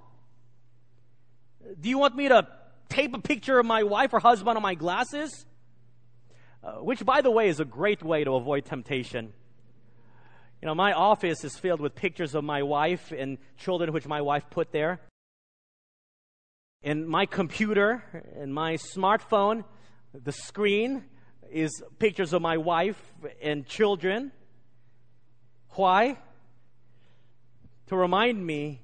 [1.79, 2.47] Do you want me to
[2.89, 5.45] tape a picture of my wife or husband on my glasses?
[6.65, 9.33] Uh, which, by the way, is a great way to avoid temptation.
[10.63, 14.23] You know, my office is filled with pictures of my wife and children, which my
[14.23, 15.01] wife put there.
[16.83, 18.03] And my computer
[18.41, 19.65] and my smartphone,
[20.15, 21.05] the screen
[21.51, 23.01] is pictures of my wife
[23.43, 24.33] and children.
[25.71, 26.17] Why?
[27.89, 28.81] To remind me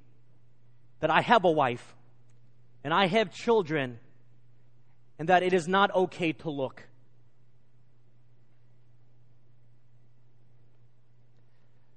[1.01, 1.97] that I have a wife
[2.84, 3.98] and I have children
[5.18, 6.82] and that it is not okay to look.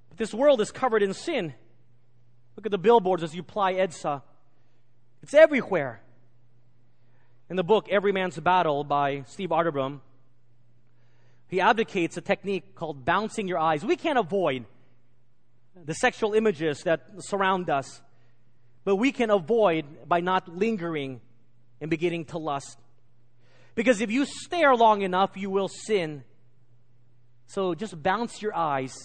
[0.10, 1.54] But this world is covered in sin.
[2.56, 4.22] Look at the billboards as you ply EDSA.
[5.24, 6.02] It's everywhere.
[7.50, 10.00] In the book Every Man's Battle by Steve Arterburn,
[11.48, 13.86] he advocates a technique called bouncing your eyes.
[13.86, 14.66] We can't avoid
[15.84, 18.02] the sexual images that surround us,
[18.86, 21.20] but we can avoid by not lingering
[21.82, 22.80] and beginning to lust.
[23.76, 26.24] Because if you stare long enough, you will sin.
[27.48, 28.96] So just bounce your eyes,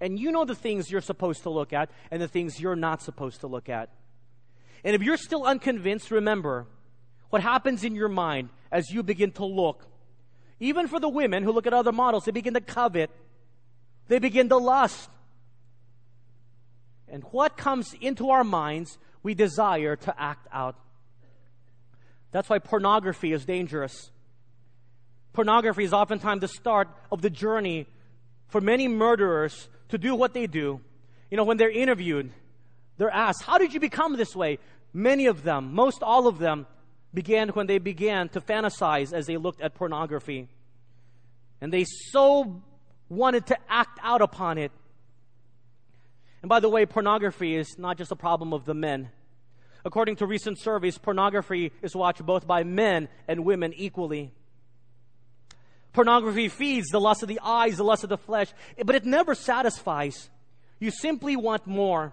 [0.00, 3.02] and you know the things you're supposed to look at and the things you're not
[3.02, 3.90] supposed to look at.
[4.82, 6.66] And if you're still unconvinced, remember
[7.28, 9.90] what happens in your mind as you begin to look
[10.60, 13.10] even for the women who look at other models, they begin to covet,
[14.08, 15.08] they begin to lust.
[17.10, 20.76] And what comes into our minds, we desire to act out.
[22.30, 24.10] That's why pornography is dangerous.
[25.32, 27.86] Pornography is oftentimes the start of the journey
[28.48, 30.80] for many murderers to do what they do.
[31.30, 32.30] You know, when they're interviewed,
[32.96, 34.58] they're asked, How did you become this way?
[34.92, 36.66] Many of them, most all of them,
[37.14, 40.48] began when they began to fantasize as they looked at pornography.
[41.60, 42.62] And they so
[43.08, 44.72] wanted to act out upon it.
[46.42, 49.10] And by the way, pornography is not just a problem of the men.
[49.84, 54.32] According to recent surveys, pornography is watched both by men and women equally.
[55.92, 58.48] Pornography feeds the lust of the eyes, the lust of the flesh,
[58.84, 60.30] but it never satisfies.
[60.78, 62.12] You simply want more.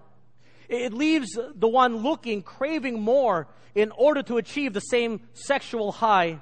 [0.68, 6.40] It leaves the one looking craving more in order to achieve the same sexual high.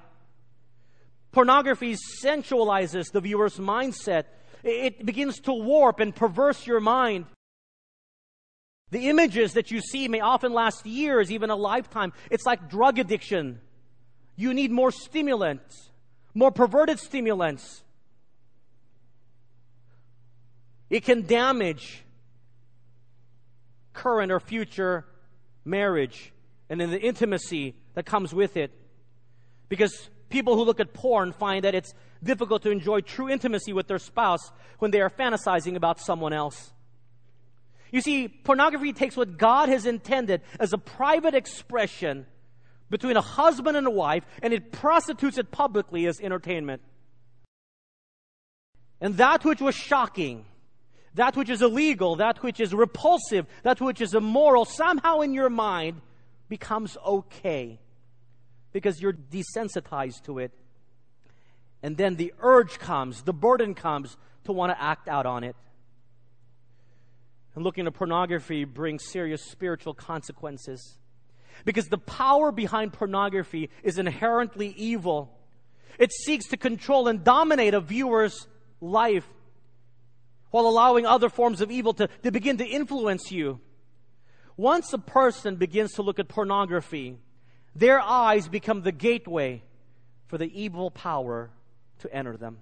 [1.31, 4.23] Pornography sensualizes the viewer's mindset.
[4.63, 7.25] It begins to warp and perverse your mind.
[8.95, 12.13] The images that you see may often last years, even a lifetime.
[12.31, 13.59] It's like drug addiction.
[14.37, 15.89] You need more stimulants,
[16.33, 17.83] more perverted stimulants.
[20.89, 22.05] It can damage
[23.91, 25.05] current or future
[25.65, 26.31] marriage
[26.69, 28.71] and in the intimacy that comes with it.
[29.67, 31.93] Because people who look at porn find that it's
[32.23, 36.71] difficult to enjoy true intimacy with their spouse when they are fantasizing about someone else.
[37.91, 42.25] You see, pornography takes what God has intended as a private expression
[42.89, 46.81] between a husband and a wife and it prostitutes it publicly as entertainment.
[49.01, 50.45] And that which was shocking,
[51.15, 55.49] that which is illegal, that which is repulsive, that which is immoral, somehow in your
[55.49, 56.01] mind
[56.49, 57.79] becomes okay
[58.71, 60.51] because you're desensitized to it.
[61.81, 65.55] And then the urge comes, the burden comes to want to act out on it.
[67.55, 70.97] And looking at pornography brings serious spiritual consequences.
[71.63, 75.37] Because the power behind pornography is inherently evil.
[75.97, 78.47] It seeks to control and dominate a viewer's
[78.81, 79.25] life
[80.51, 83.59] while allowing other forms of evil to, to begin to influence you.
[84.57, 87.17] Once a person begins to look at pornography,
[87.75, 89.61] their eyes become the gateway
[90.27, 91.49] for the evil power
[91.99, 92.57] to enter them.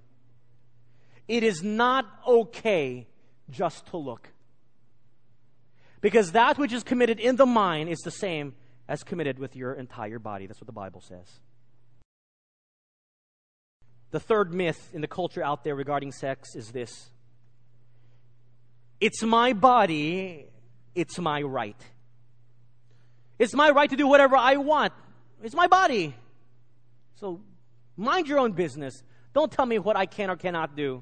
[1.28, 3.08] It is not okay
[3.50, 4.33] just to look.
[6.04, 8.56] Because that which is committed in the mind is the same
[8.90, 10.46] as committed with your entire body.
[10.46, 11.40] That's what the Bible says.
[14.12, 17.10] The third myth in the culture out there regarding sex is this
[19.00, 20.46] it's my body,
[20.94, 21.82] it's my right.
[23.40, 24.92] It's my right to do whatever I want.
[25.42, 26.14] It's my body.
[27.16, 27.40] So
[27.96, 29.04] mind your own business.
[29.34, 31.02] Don't tell me what I can or cannot do.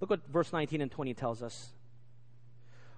[0.00, 1.72] Look what verse 19 and 20 tells us.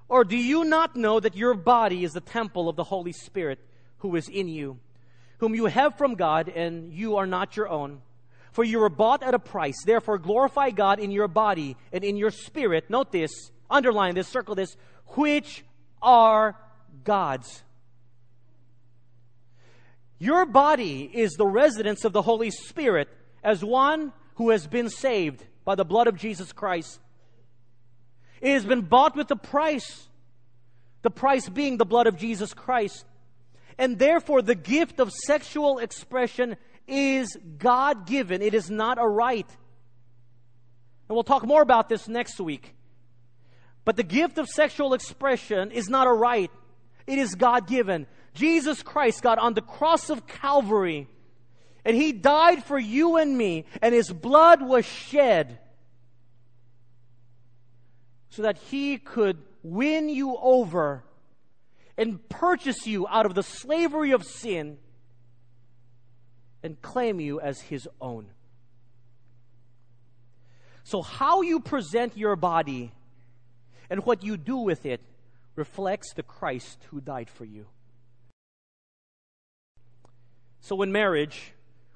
[0.09, 3.59] Or do you not know that your body is the temple of the Holy Spirit
[3.99, 4.79] who is in you,
[5.39, 8.01] whom you have from God, and you are not your own?
[8.53, 9.77] For you were bought at a price.
[9.85, 12.89] Therefore, glorify God in your body and in your spirit.
[12.89, 13.31] Note this,
[13.71, 14.77] underline this, circle this,
[15.09, 15.63] which
[16.01, 16.57] are
[17.05, 17.63] God's.
[20.19, 23.09] Your body is the residence of the Holy Spirit
[23.45, 26.99] as one who has been saved by the blood of Jesus Christ.
[28.41, 30.09] It has been bought with a price,
[31.03, 33.05] the price being the blood of Jesus Christ.
[33.79, 39.49] And therefore, the gift of sexual expression is God given, it is not a right.
[41.09, 42.75] And we'll talk more about this next week.
[43.85, 46.51] But the gift of sexual expression is not a right,
[47.07, 48.07] it is God given.
[48.35, 51.09] Jesus Christ got on the cross of Calvary,
[51.85, 55.59] and He died for you and me, and His blood was shed
[58.39, 61.03] so that he could win you over
[61.97, 64.79] and purchase you out of the slavery of sin
[66.63, 68.27] and claim you as his own.
[70.85, 72.93] So, how you present your body
[73.91, 75.01] and what you do with it
[75.57, 77.67] reflects the Christ who died for you.
[80.61, 81.55] So, in marriage,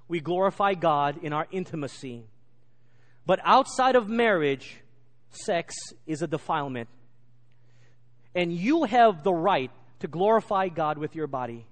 [0.08, 2.24] we glorify God in our intimacy.
[3.24, 4.81] But outside of marriage,
[5.32, 5.74] sex
[6.06, 6.88] is a defilement.
[8.34, 9.70] And you have the right
[10.00, 11.66] to glorify God with your body.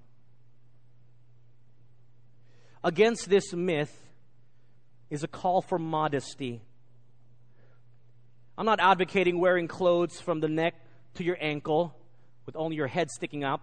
[2.83, 3.95] Against this myth
[5.09, 6.61] is a call for modesty.
[8.57, 10.75] I'm not advocating wearing clothes from the neck
[11.15, 11.95] to your ankle
[12.45, 13.61] with only your head sticking up,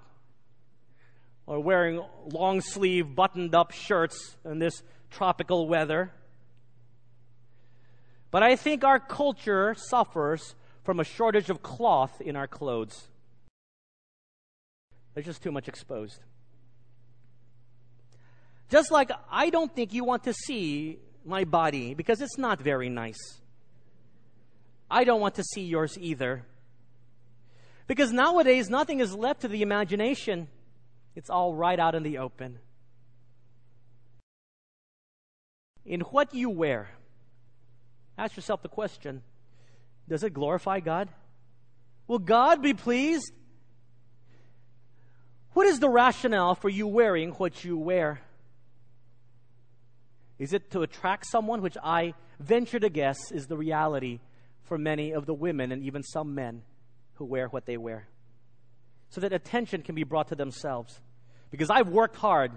[1.47, 6.13] or wearing long sleeve, buttoned up shirts in this tropical weather.
[8.31, 10.55] But I think our culture suffers
[10.85, 13.09] from a shortage of cloth in our clothes.
[15.15, 16.21] There's just too much exposed.
[18.69, 22.89] Just like I don't think you want to see my body because it's not very
[22.89, 23.41] nice.
[24.91, 26.45] I don't want to see yours either.
[27.87, 30.49] Because nowadays, nothing is left to the imagination,
[31.17, 32.59] it's all right out in the open.
[35.85, 36.91] In what you wear,
[38.19, 39.23] ask yourself the question
[40.09, 41.09] Does it glorify God?
[42.07, 43.33] Will God be pleased?
[45.53, 48.21] What is the rationale for you wearing what you wear?
[50.39, 54.21] Is it to attract someone, which I venture to guess is the reality
[54.63, 56.63] for many of the women and even some men
[57.15, 58.09] who wear what they wear?
[59.11, 61.01] So that attention can be brought to themselves.
[61.51, 62.53] Because I've worked hard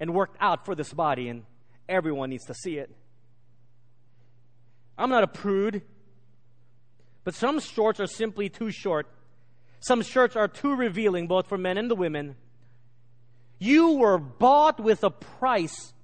[0.00, 1.42] and worked out for this body, and
[1.88, 2.90] everyone needs to see it.
[4.98, 5.82] I'm not a prude,
[7.24, 9.06] but some shorts are simply too short.
[9.80, 12.36] Some shirts are too revealing, both for men and the women.
[13.58, 15.94] You were bought with a price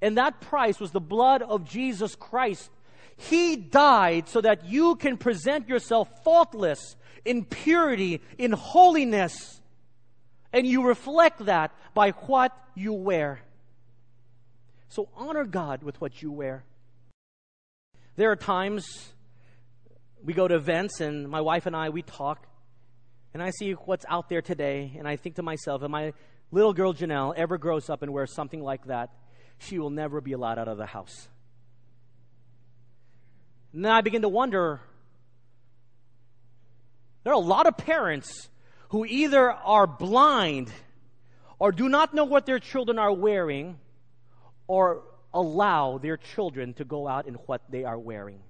[0.00, 2.70] and that price was the blood of Jesus Christ.
[3.16, 9.60] He died so that you can present yourself faultless in purity, in holiness.
[10.52, 13.40] And you reflect that by what you wear.
[14.88, 16.64] So honor God with what you wear.
[18.16, 19.12] There are times
[20.24, 22.46] we go to events and my wife and I, we talk.
[23.34, 24.94] And I see what's out there today.
[24.98, 26.14] And I think to myself, if my
[26.50, 29.10] little girl Janelle ever grows up and wears something like that,
[29.58, 31.28] she will never be allowed out of the house.
[33.74, 34.80] And then I begin to wonder
[37.22, 38.48] there are a lot of parents
[38.88, 40.72] who either are blind
[41.58, 43.78] or do not know what their children are wearing
[44.66, 45.02] or
[45.36, 48.40] allow their children to go out in what they are wearing.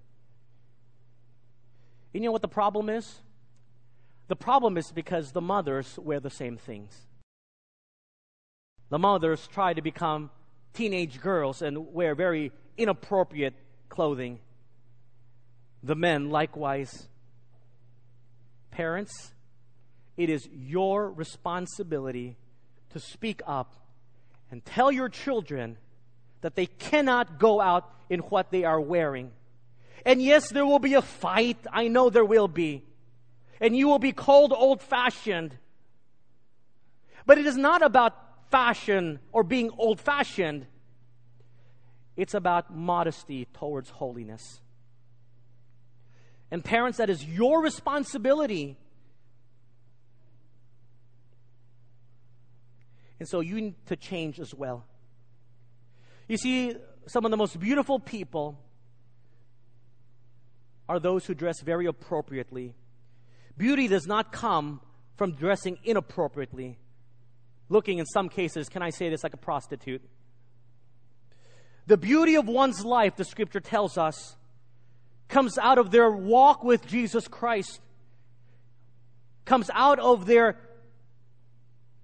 [2.13, 3.21] You know what the problem is?
[4.29, 6.97] The problem is because the mothers wear the same things.
[8.89, 10.31] The mothers try to become
[10.73, 13.55] teenage girls and wear very inappropriate
[13.89, 14.39] clothing.
[15.83, 17.09] The men, likewise.
[18.71, 19.33] Parents,
[20.17, 22.37] it is your responsibility
[22.91, 23.75] to speak up
[24.51, 25.79] and tell your children
[26.41, 29.33] that they cannot go out in what they are wearing.
[30.05, 31.59] And yes, there will be a fight.
[31.73, 32.85] I know there will be.
[33.61, 35.57] And you will be called old fashioned.
[37.25, 38.15] But it is not about
[38.51, 40.67] fashion or being old fashioned.
[42.17, 44.61] It's about modesty towards holiness.
[46.51, 48.79] And parents, that is your responsibility.
[53.19, 54.85] And so you need to change as well.
[56.29, 56.75] You see,
[57.07, 58.59] some of the most beautiful people
[60.89, 62.75] are those who dress very appropriately.
[63.57, 64.81] Beauty does not come
[65.17, 66.79] from dressing inappropriately,
[67.69, 70.03] looking in some cases, can I say this, like a prostitute.
[71.87, 74.37] The beauty of one's life, the scripture tells us,
[75.29, 77.81] comes out of their walk with Jesus Christ,
[79.45, 80.57] comes out of their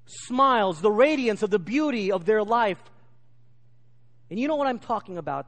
[0.07, 2.79] smiles, the radiance of the beauty of their life.
[4.33, 5.47] And you know what I'm talking about.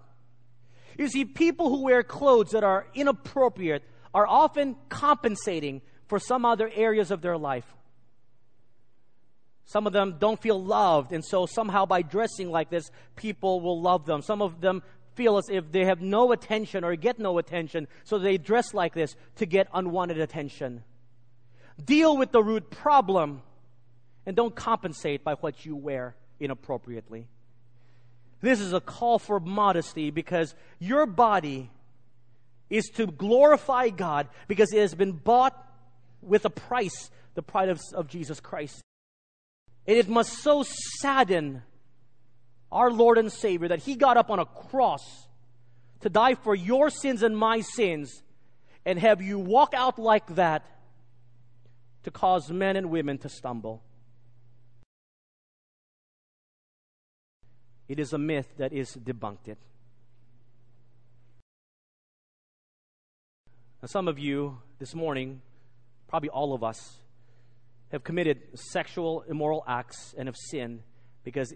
[0.99, 3.83] You see, people who wear clothes that are inappropriate
[4.13, 7.65] are often compensating for some other areas of their life.
[9.65, 13.81] Some of them don't feel loved, and so somehow by dressing like this, people will
[13.81, 14.21] love them.
[14.21, 14.83] Some of them
[15.15, 18.93] feel as if they have no attention or get no attention, so they dress like
[18.93, 20.85] this to get unwanted attention.
[21.83, 23.41] Deal with the root problem
[24.27, 27.29] and don't compensate by what you wear inappropriately.
[28.45, 31.71] This is a call for modesty because your body
[32.69, 35.57] is to glorify God because it has been bought
[36.21, 38.83] with a price, the price of, of Jesus Christ.
[39.87, 41.63] And it must so sadden
[42.71, 45.27] our Lord and Savior that He got up on a cross
[46.01, 48.23] to die for your sins and my sins
[48.85, 50.67] and have you walk out like that
[52.03, 53.83] to cause men and women to stumble.
[57.89, 59.49] It is a myth that is debunked.
[59.49, 59.59] It.
[63.83, 65.43] Now, some of you this morning,
[66.09, 66.97] probably all of us,
[67.93, 70.81] have committed sexual immoral acts and have sinned
[71.23, 71.53] because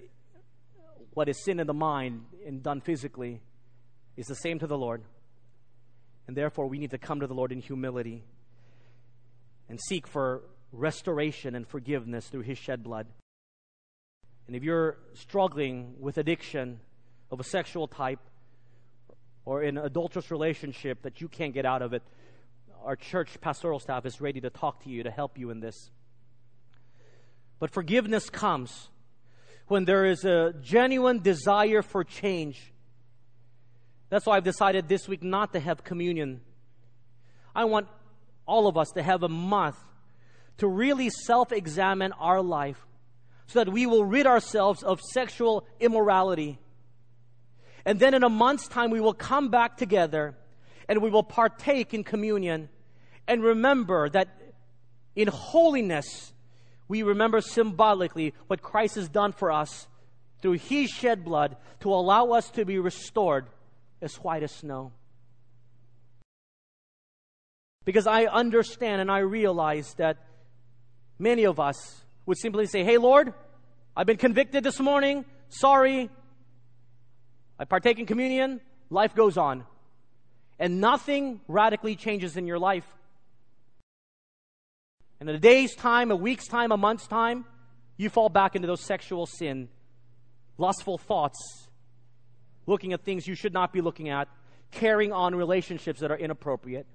[1.15, 3.41] what is sin in the mind and done physically
[4.17, 5.03] is the same to the Lord.
[6.27, 8.23] And therefore, we need to come to the Lord in humility
[9.69, 13.07] and seek for restoration and forgiveness through His shed blood.
[14.49, 16.81] And if you're struggling with addiction
[17.31, 18.19] of a sexual type
[19.45, 22.03] or in an adulterous relationship that you can't get out of it,
[22.83, 25.91] our church pastoral staff is ready to talk to you to help you in this.
[27.59, 28.89] But forgiveness comes
[29.67, 32.73] when there is a genuine desire for change.
[34.09, 36.41] That's why I've decided this week not to have communion.
[37.55, 37.87] I want
[38.47, 39.77] all of us to have a month
[40.57, 42.88] to really self examine our life
[43.49, 46.59] so that we will rid ourselves of sexual immorality.
[47.85, 50.37] And then in a month's time, we will come back together
[50.89, 52.69] and we will partake in communion
[53.27, 54.29] and remember that
[55.17, 56.33] in holiness,
[56.89, 59.89] we remember symbolically what Christ has done for us
[60.41, 63.47] through His shed blood to allow us to be restored
[64.01, 64.93] as white as snow.
[67.85, 70.19] Because I understand and I realize that
[71.19, 73.33] many of us would simply say, Hey, Lord,
[73.97, 75.25] I've been convicted this morning.
[75.49, 76.11] Sorry.
[77.59, 78.61] I partake in communion.
[78.91, 79.65] Life goes on.
[80.59, 82.85] And nothing radically changes in your life.
[85.19, 87.47] And in a day's time, a week's time, a month's time,
[87.97, 89.69] you fall back into those sexual sin,
[90.59, 91.39] lustful thoughts,
[92.67, 94.29] looking at things you should not be looking at,
[94.71, 96.87] carrying on relationships that are inappropriate.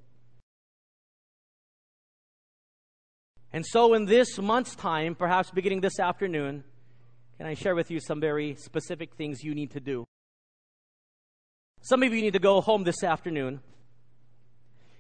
[3.54, 6.64] And so, in this month's time, perhaps beginning this afternoon,
[7.38, 10.06] can I share with you some very specific things you need to do?
[11.82, 13.62] Some of you need to go home this afternoon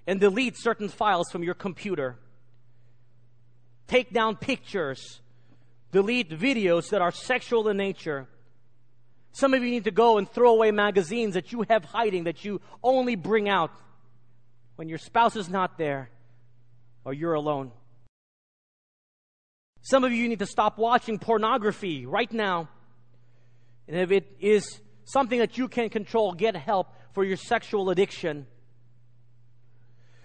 [0.06, 2.20] and delete certain files from your computer
[3.88, 5.22] take down pictures,
[5.91, 8.28] delete videos that are sexual in nature.
[9.34, 12.45] Some of you need to go and throw away magazines that you have hiding, that
[12.45, 13.72] you only bring out
[14.76, 16.10] when your spouse is not there
[17.06, 17.72] or you're alone.
[19.84, 22.69] Some of you need to stop watching pornography right now.
[23.88, 28.47] And if it is something that you can control, get help for your sexual addiction.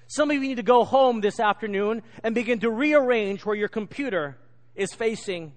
[0.06, 3.68] Some of you need to go home this afternoon and begin to rearrange where your
[3.68, 4.38] computer
[4.76, 5.52] is facing.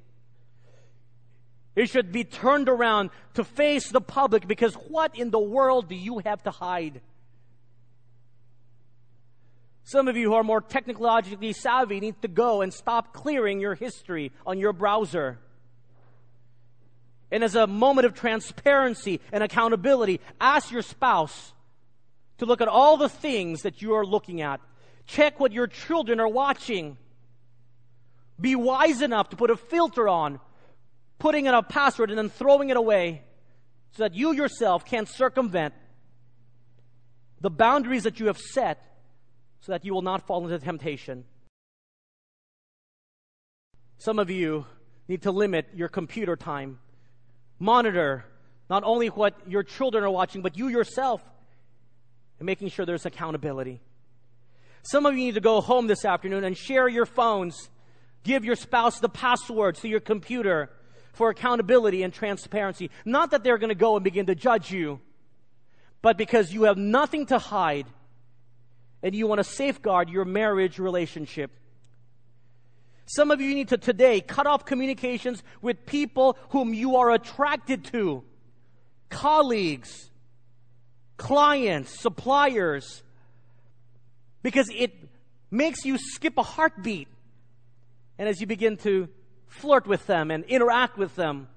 [1.75, 5.95] It should be turned around to face the public because what in the world do
[5.95, 7.01] you have to hide?
[9.83, 13.75] Some of you who are more technologically savvy need to go and stop clearing your
[13.75, 15.39] history on your browser.
[17.31, 21.53] And as a moment of transparency and accountability, ask your spouse
[22.37, 24.59] to look at all the things that you are looking at.
[25.07, 26.97] Check what your children are watching.
[28.39, 30.39] Be wise enough to put a filter on,
[31.19, 33.23] putting in a password and then throwing it away
[33.91, 35.73] so that you yourself can circumvent
[37.39, 38.90] the boundaries that you have set
[39.61, 41.23] so that you will not fall into temptation.
[43.97, 44.65] Some of you
[45.07, 46.79] need to limit your computer time.
[47.59, 48.25] Monitor
[48.69, 51.21] not only what your children are watching, but you yourself
[52.39, 53.81] and making sure there's accountability.
[54.81, 57.69] Some of you need to go home this afternoon and share your phones.
[58.23, 60.71] Give your spouse the passwords to your computer
[61.13, 62.89] for accountability and transparency.
[63.05, 64.99] Not that they're going to go and begin to judge you,
[66.01, 67.85] but because you have nothing to hide
[69.03, 71.51] and you want to safeguard your marriage relationship.
[73.05, 77.83] Some of you need to today cut off communications with people whom you are attracted
[77.85, 78.23] to,
[79.09, 80.09] colleagues,
[81.17, 83.03] clients, suppliers,
[84.43, 84.93] because it
[85.49, 87.07] makes you skip a heartbeat.
[88.17, 89.09] And as you begin to
[89.47, 91.47] flirt with them and interact with them,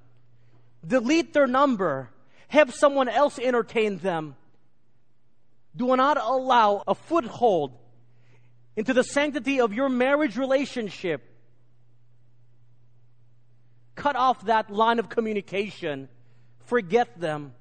[0.86, 2.10] delete their number,
[2.48, 4.34] have someone else entertain them.
[5.76, 7.72] Do not allow a foothold
[8.76, 11.22] into the sanctity of your marriage relationship.
[13.94, 16.08] Cut off that line of communication.
[16.64, 17.54] Forget them.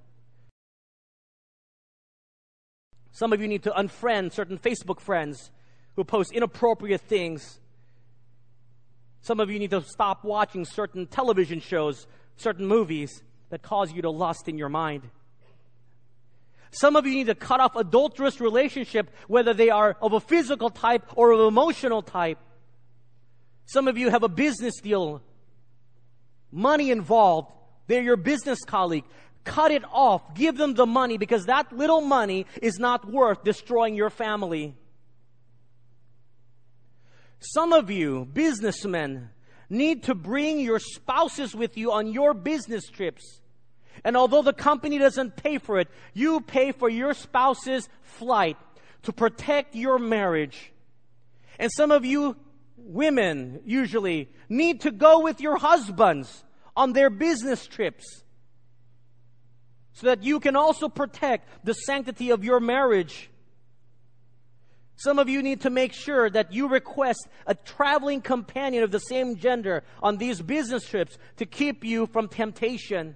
[3.12, 5.52] Some of you need to unfriend certain Facebook friends
[5.96, 7.60] who post inappropriate things.
[9.22, 14.02] Some of you need to stop watching certain television shows, certain movies that cause you
[14.02, 15.04] to lust in your mind.
[16.74, 20.70] Some of you need to cut off adulterous relationship, whether they are of a physical
[20.70, 22.40] type or of emotional type.
[23.66, 25.22] Some of you have a business deal,
[26.52, 27.52] money involved.
[27.88, 29.04] They're your business colleague.
[29.44, 30.34] Cut it off.
[30.34, 34.74] Give them the money because that little money is not worth destroying your family.
[37.40, 39.30] Some of you, businessmen,
[39.70, 43.42] need to bring your spouses with you on your business trips.
[44.04, 48.58] And although the company doesn't pay for it, you pay for your spouse's flight
[49.04, 50.72] to protect your marriage.
[51.60, 52.36] And some of you
[52.78, 56.44] women usually need to go with your husbands
[56.76, 58.24] on their business trips
[59.94, 63.30] so that you can also protect the sanctity of your marriage.
[64.96, 69.00] Some of you need to make sure that you request a traveling companion of the
[69.00, 73.16] same gender on these business trips to keep you from temptation.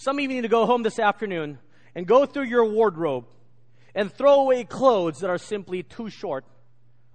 [0.00, 1.58] Some of you need to go home this afternoon
[1.94, 3.26] and go through your wardrobe
[3.94, 6.46] and throw away clothes that are simply too short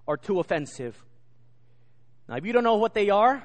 [0.05, 0.95] or too offensive.
[2.29, 3.41] Now, if you don't know what they are,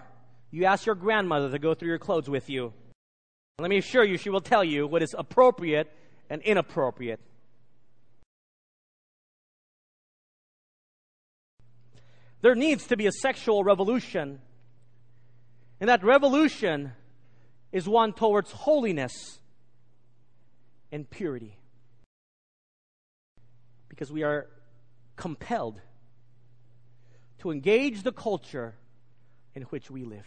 [0.50, 2.74] you ask your grandmother to go through your clothes with you.
[3.58, 5.90] Let me assure you, she will tell you what is appropriate
[6.28, 7.20] and inappropriate.
[12.42, 14.42] There needs to be a sexual revolution.
[15.80, 16.92] And that revolution
[17.72, 19.38] is one towards holiness
[20.90, 21.56] and purity.
[23.88, 24.48] Because we are
[25.16, 25.80] compelled
[27.40, 28.74] to engage the culture
[29.54, 30.26] in which we live.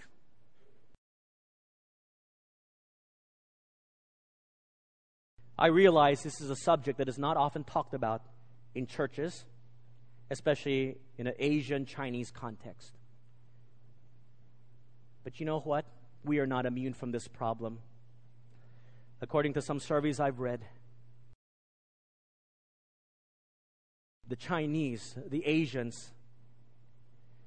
[5.58, 8.24] I realize this is a subject that is not often talked about
[8.74, 9.46] in churches,
[10.32, 12.94] especially in an Asian Chinese context.
[15.24, 15.86] But you know what?
[16.24, 17.80] We are not immune from this problem.
[19.22, 20.66] According to some surveys I've read,
[24.28, 26.12] the Chinese, the Asians,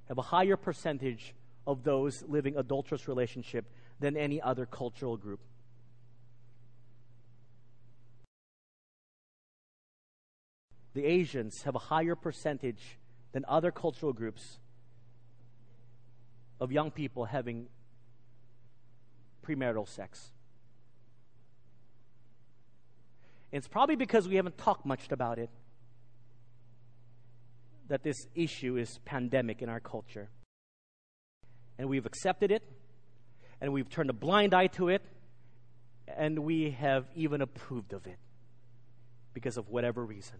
[0.08, 1.34] have a higher percentage
[1.66, 3.66] of those living adulterous relationship
[3.98, 5.40] than any other cultural group.
[10.96, 12.98] the Asians have a higher percentage
[13.32, 14.58] than other cultural groups
[16.58, 17.68] of young people having
[19.46, 20.32] premarital sex.
[23.52, 25.50] It's probably because we haven't talked much about it
[27.88, 30.28] that this issue is pandemic in our culture.
[31.78, 32.62] And we've accepted it,
[33.60, 35.02] and we've turned a blind eye to it,
[36.08, 38.18] and we have even approved of it
[39.34, 40.38] because of whatever reason.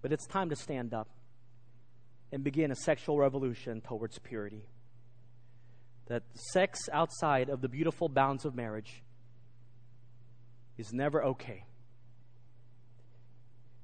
[0.00, 1.08] But it's time to stand up
[2.32, 4.64] and begin a sexual revolution towards purity.
[6.06, 9.02] That sex outside of the beautiful bounds of marriage
[10.76, 11.64] is never okay.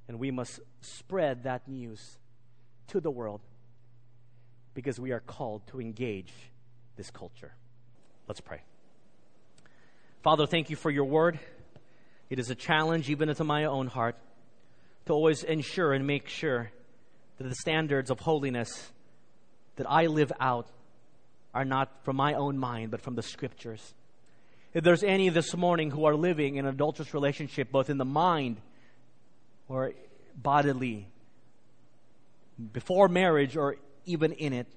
[0.09, 2.19] And we must spread that news
[2.89, 3.41] to the world
[4.75, 6.33] because we are called to engage
[6.97, 7.53] this culture.
[8.27, 8.63] Let's pray.
[10.23, 11.39] Father, thank you for your word.
[12.31, 14.17] It is a challenge even into my own heart
[15.07, 16.71] to always ensure and make sure
[17.39, 18.93] that the standards of holiness
[19.77, 20.69] that I live out
[21.59, 23.93] are not from my own mind, but from the scriptures.
[24.75, 28.05] If there's any this morning who are living in an adulterous relationship, both in the
[28.05, 28.59] mind
[29.69, 29.91] or
[30.41, 31.09] bodily,
[32.73, 33.75] before marriage or
[34.07, 34.69] even in it,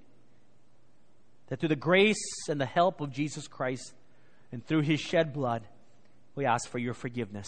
[1.49, 2.17] that through the grace
[2.49, 3.93] and the help of Jesus Christ
[4.51, 5.61] and through his shed blood,
[6.33, 7.47] we ask for your forgiveness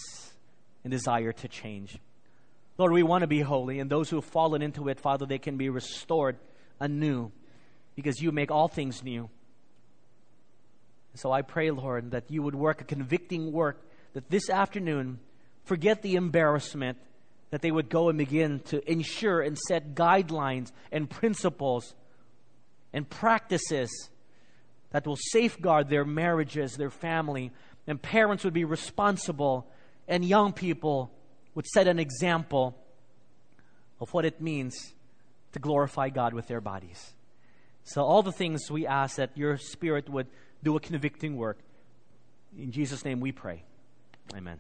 [0.84, 1.98] and desire to change.
[2.78, 5.40] Lord, we want to be holy, and those who have fallen into it, Father, they
[5.40, 6.38] can be restored
[6.80, 7.32] anew
[7.96, 9.30] because you make all things new.
[11.16, 13.80] So I pray, Lord, that you would work a convicting work,
[14.14, 15.20] that this afternoon,
[15.64, 16.98] forget the embarrassment,
[17.52, 21.94] that they would go and begin to ensure and set guidelines and principles
[22.94, 24.10] and practices
[24.90, 27.52] that will safeguard their marriages, their family,
[27.86, 29.68] and parents would be responsible,
[30.08, 31.12] and young people
[31.54, 32.76] would set an example
[34.00, 34.94] of what it means
[35.52, 37.14] to glorify God with their bodies.
[37.84, 40.28] So, all the things we ask that your Spirit would
[40.64, 41.60] do a convicting work.
[42.58, 43.64] In Jesus' name we pray.
[44.36, 44.60] Amen.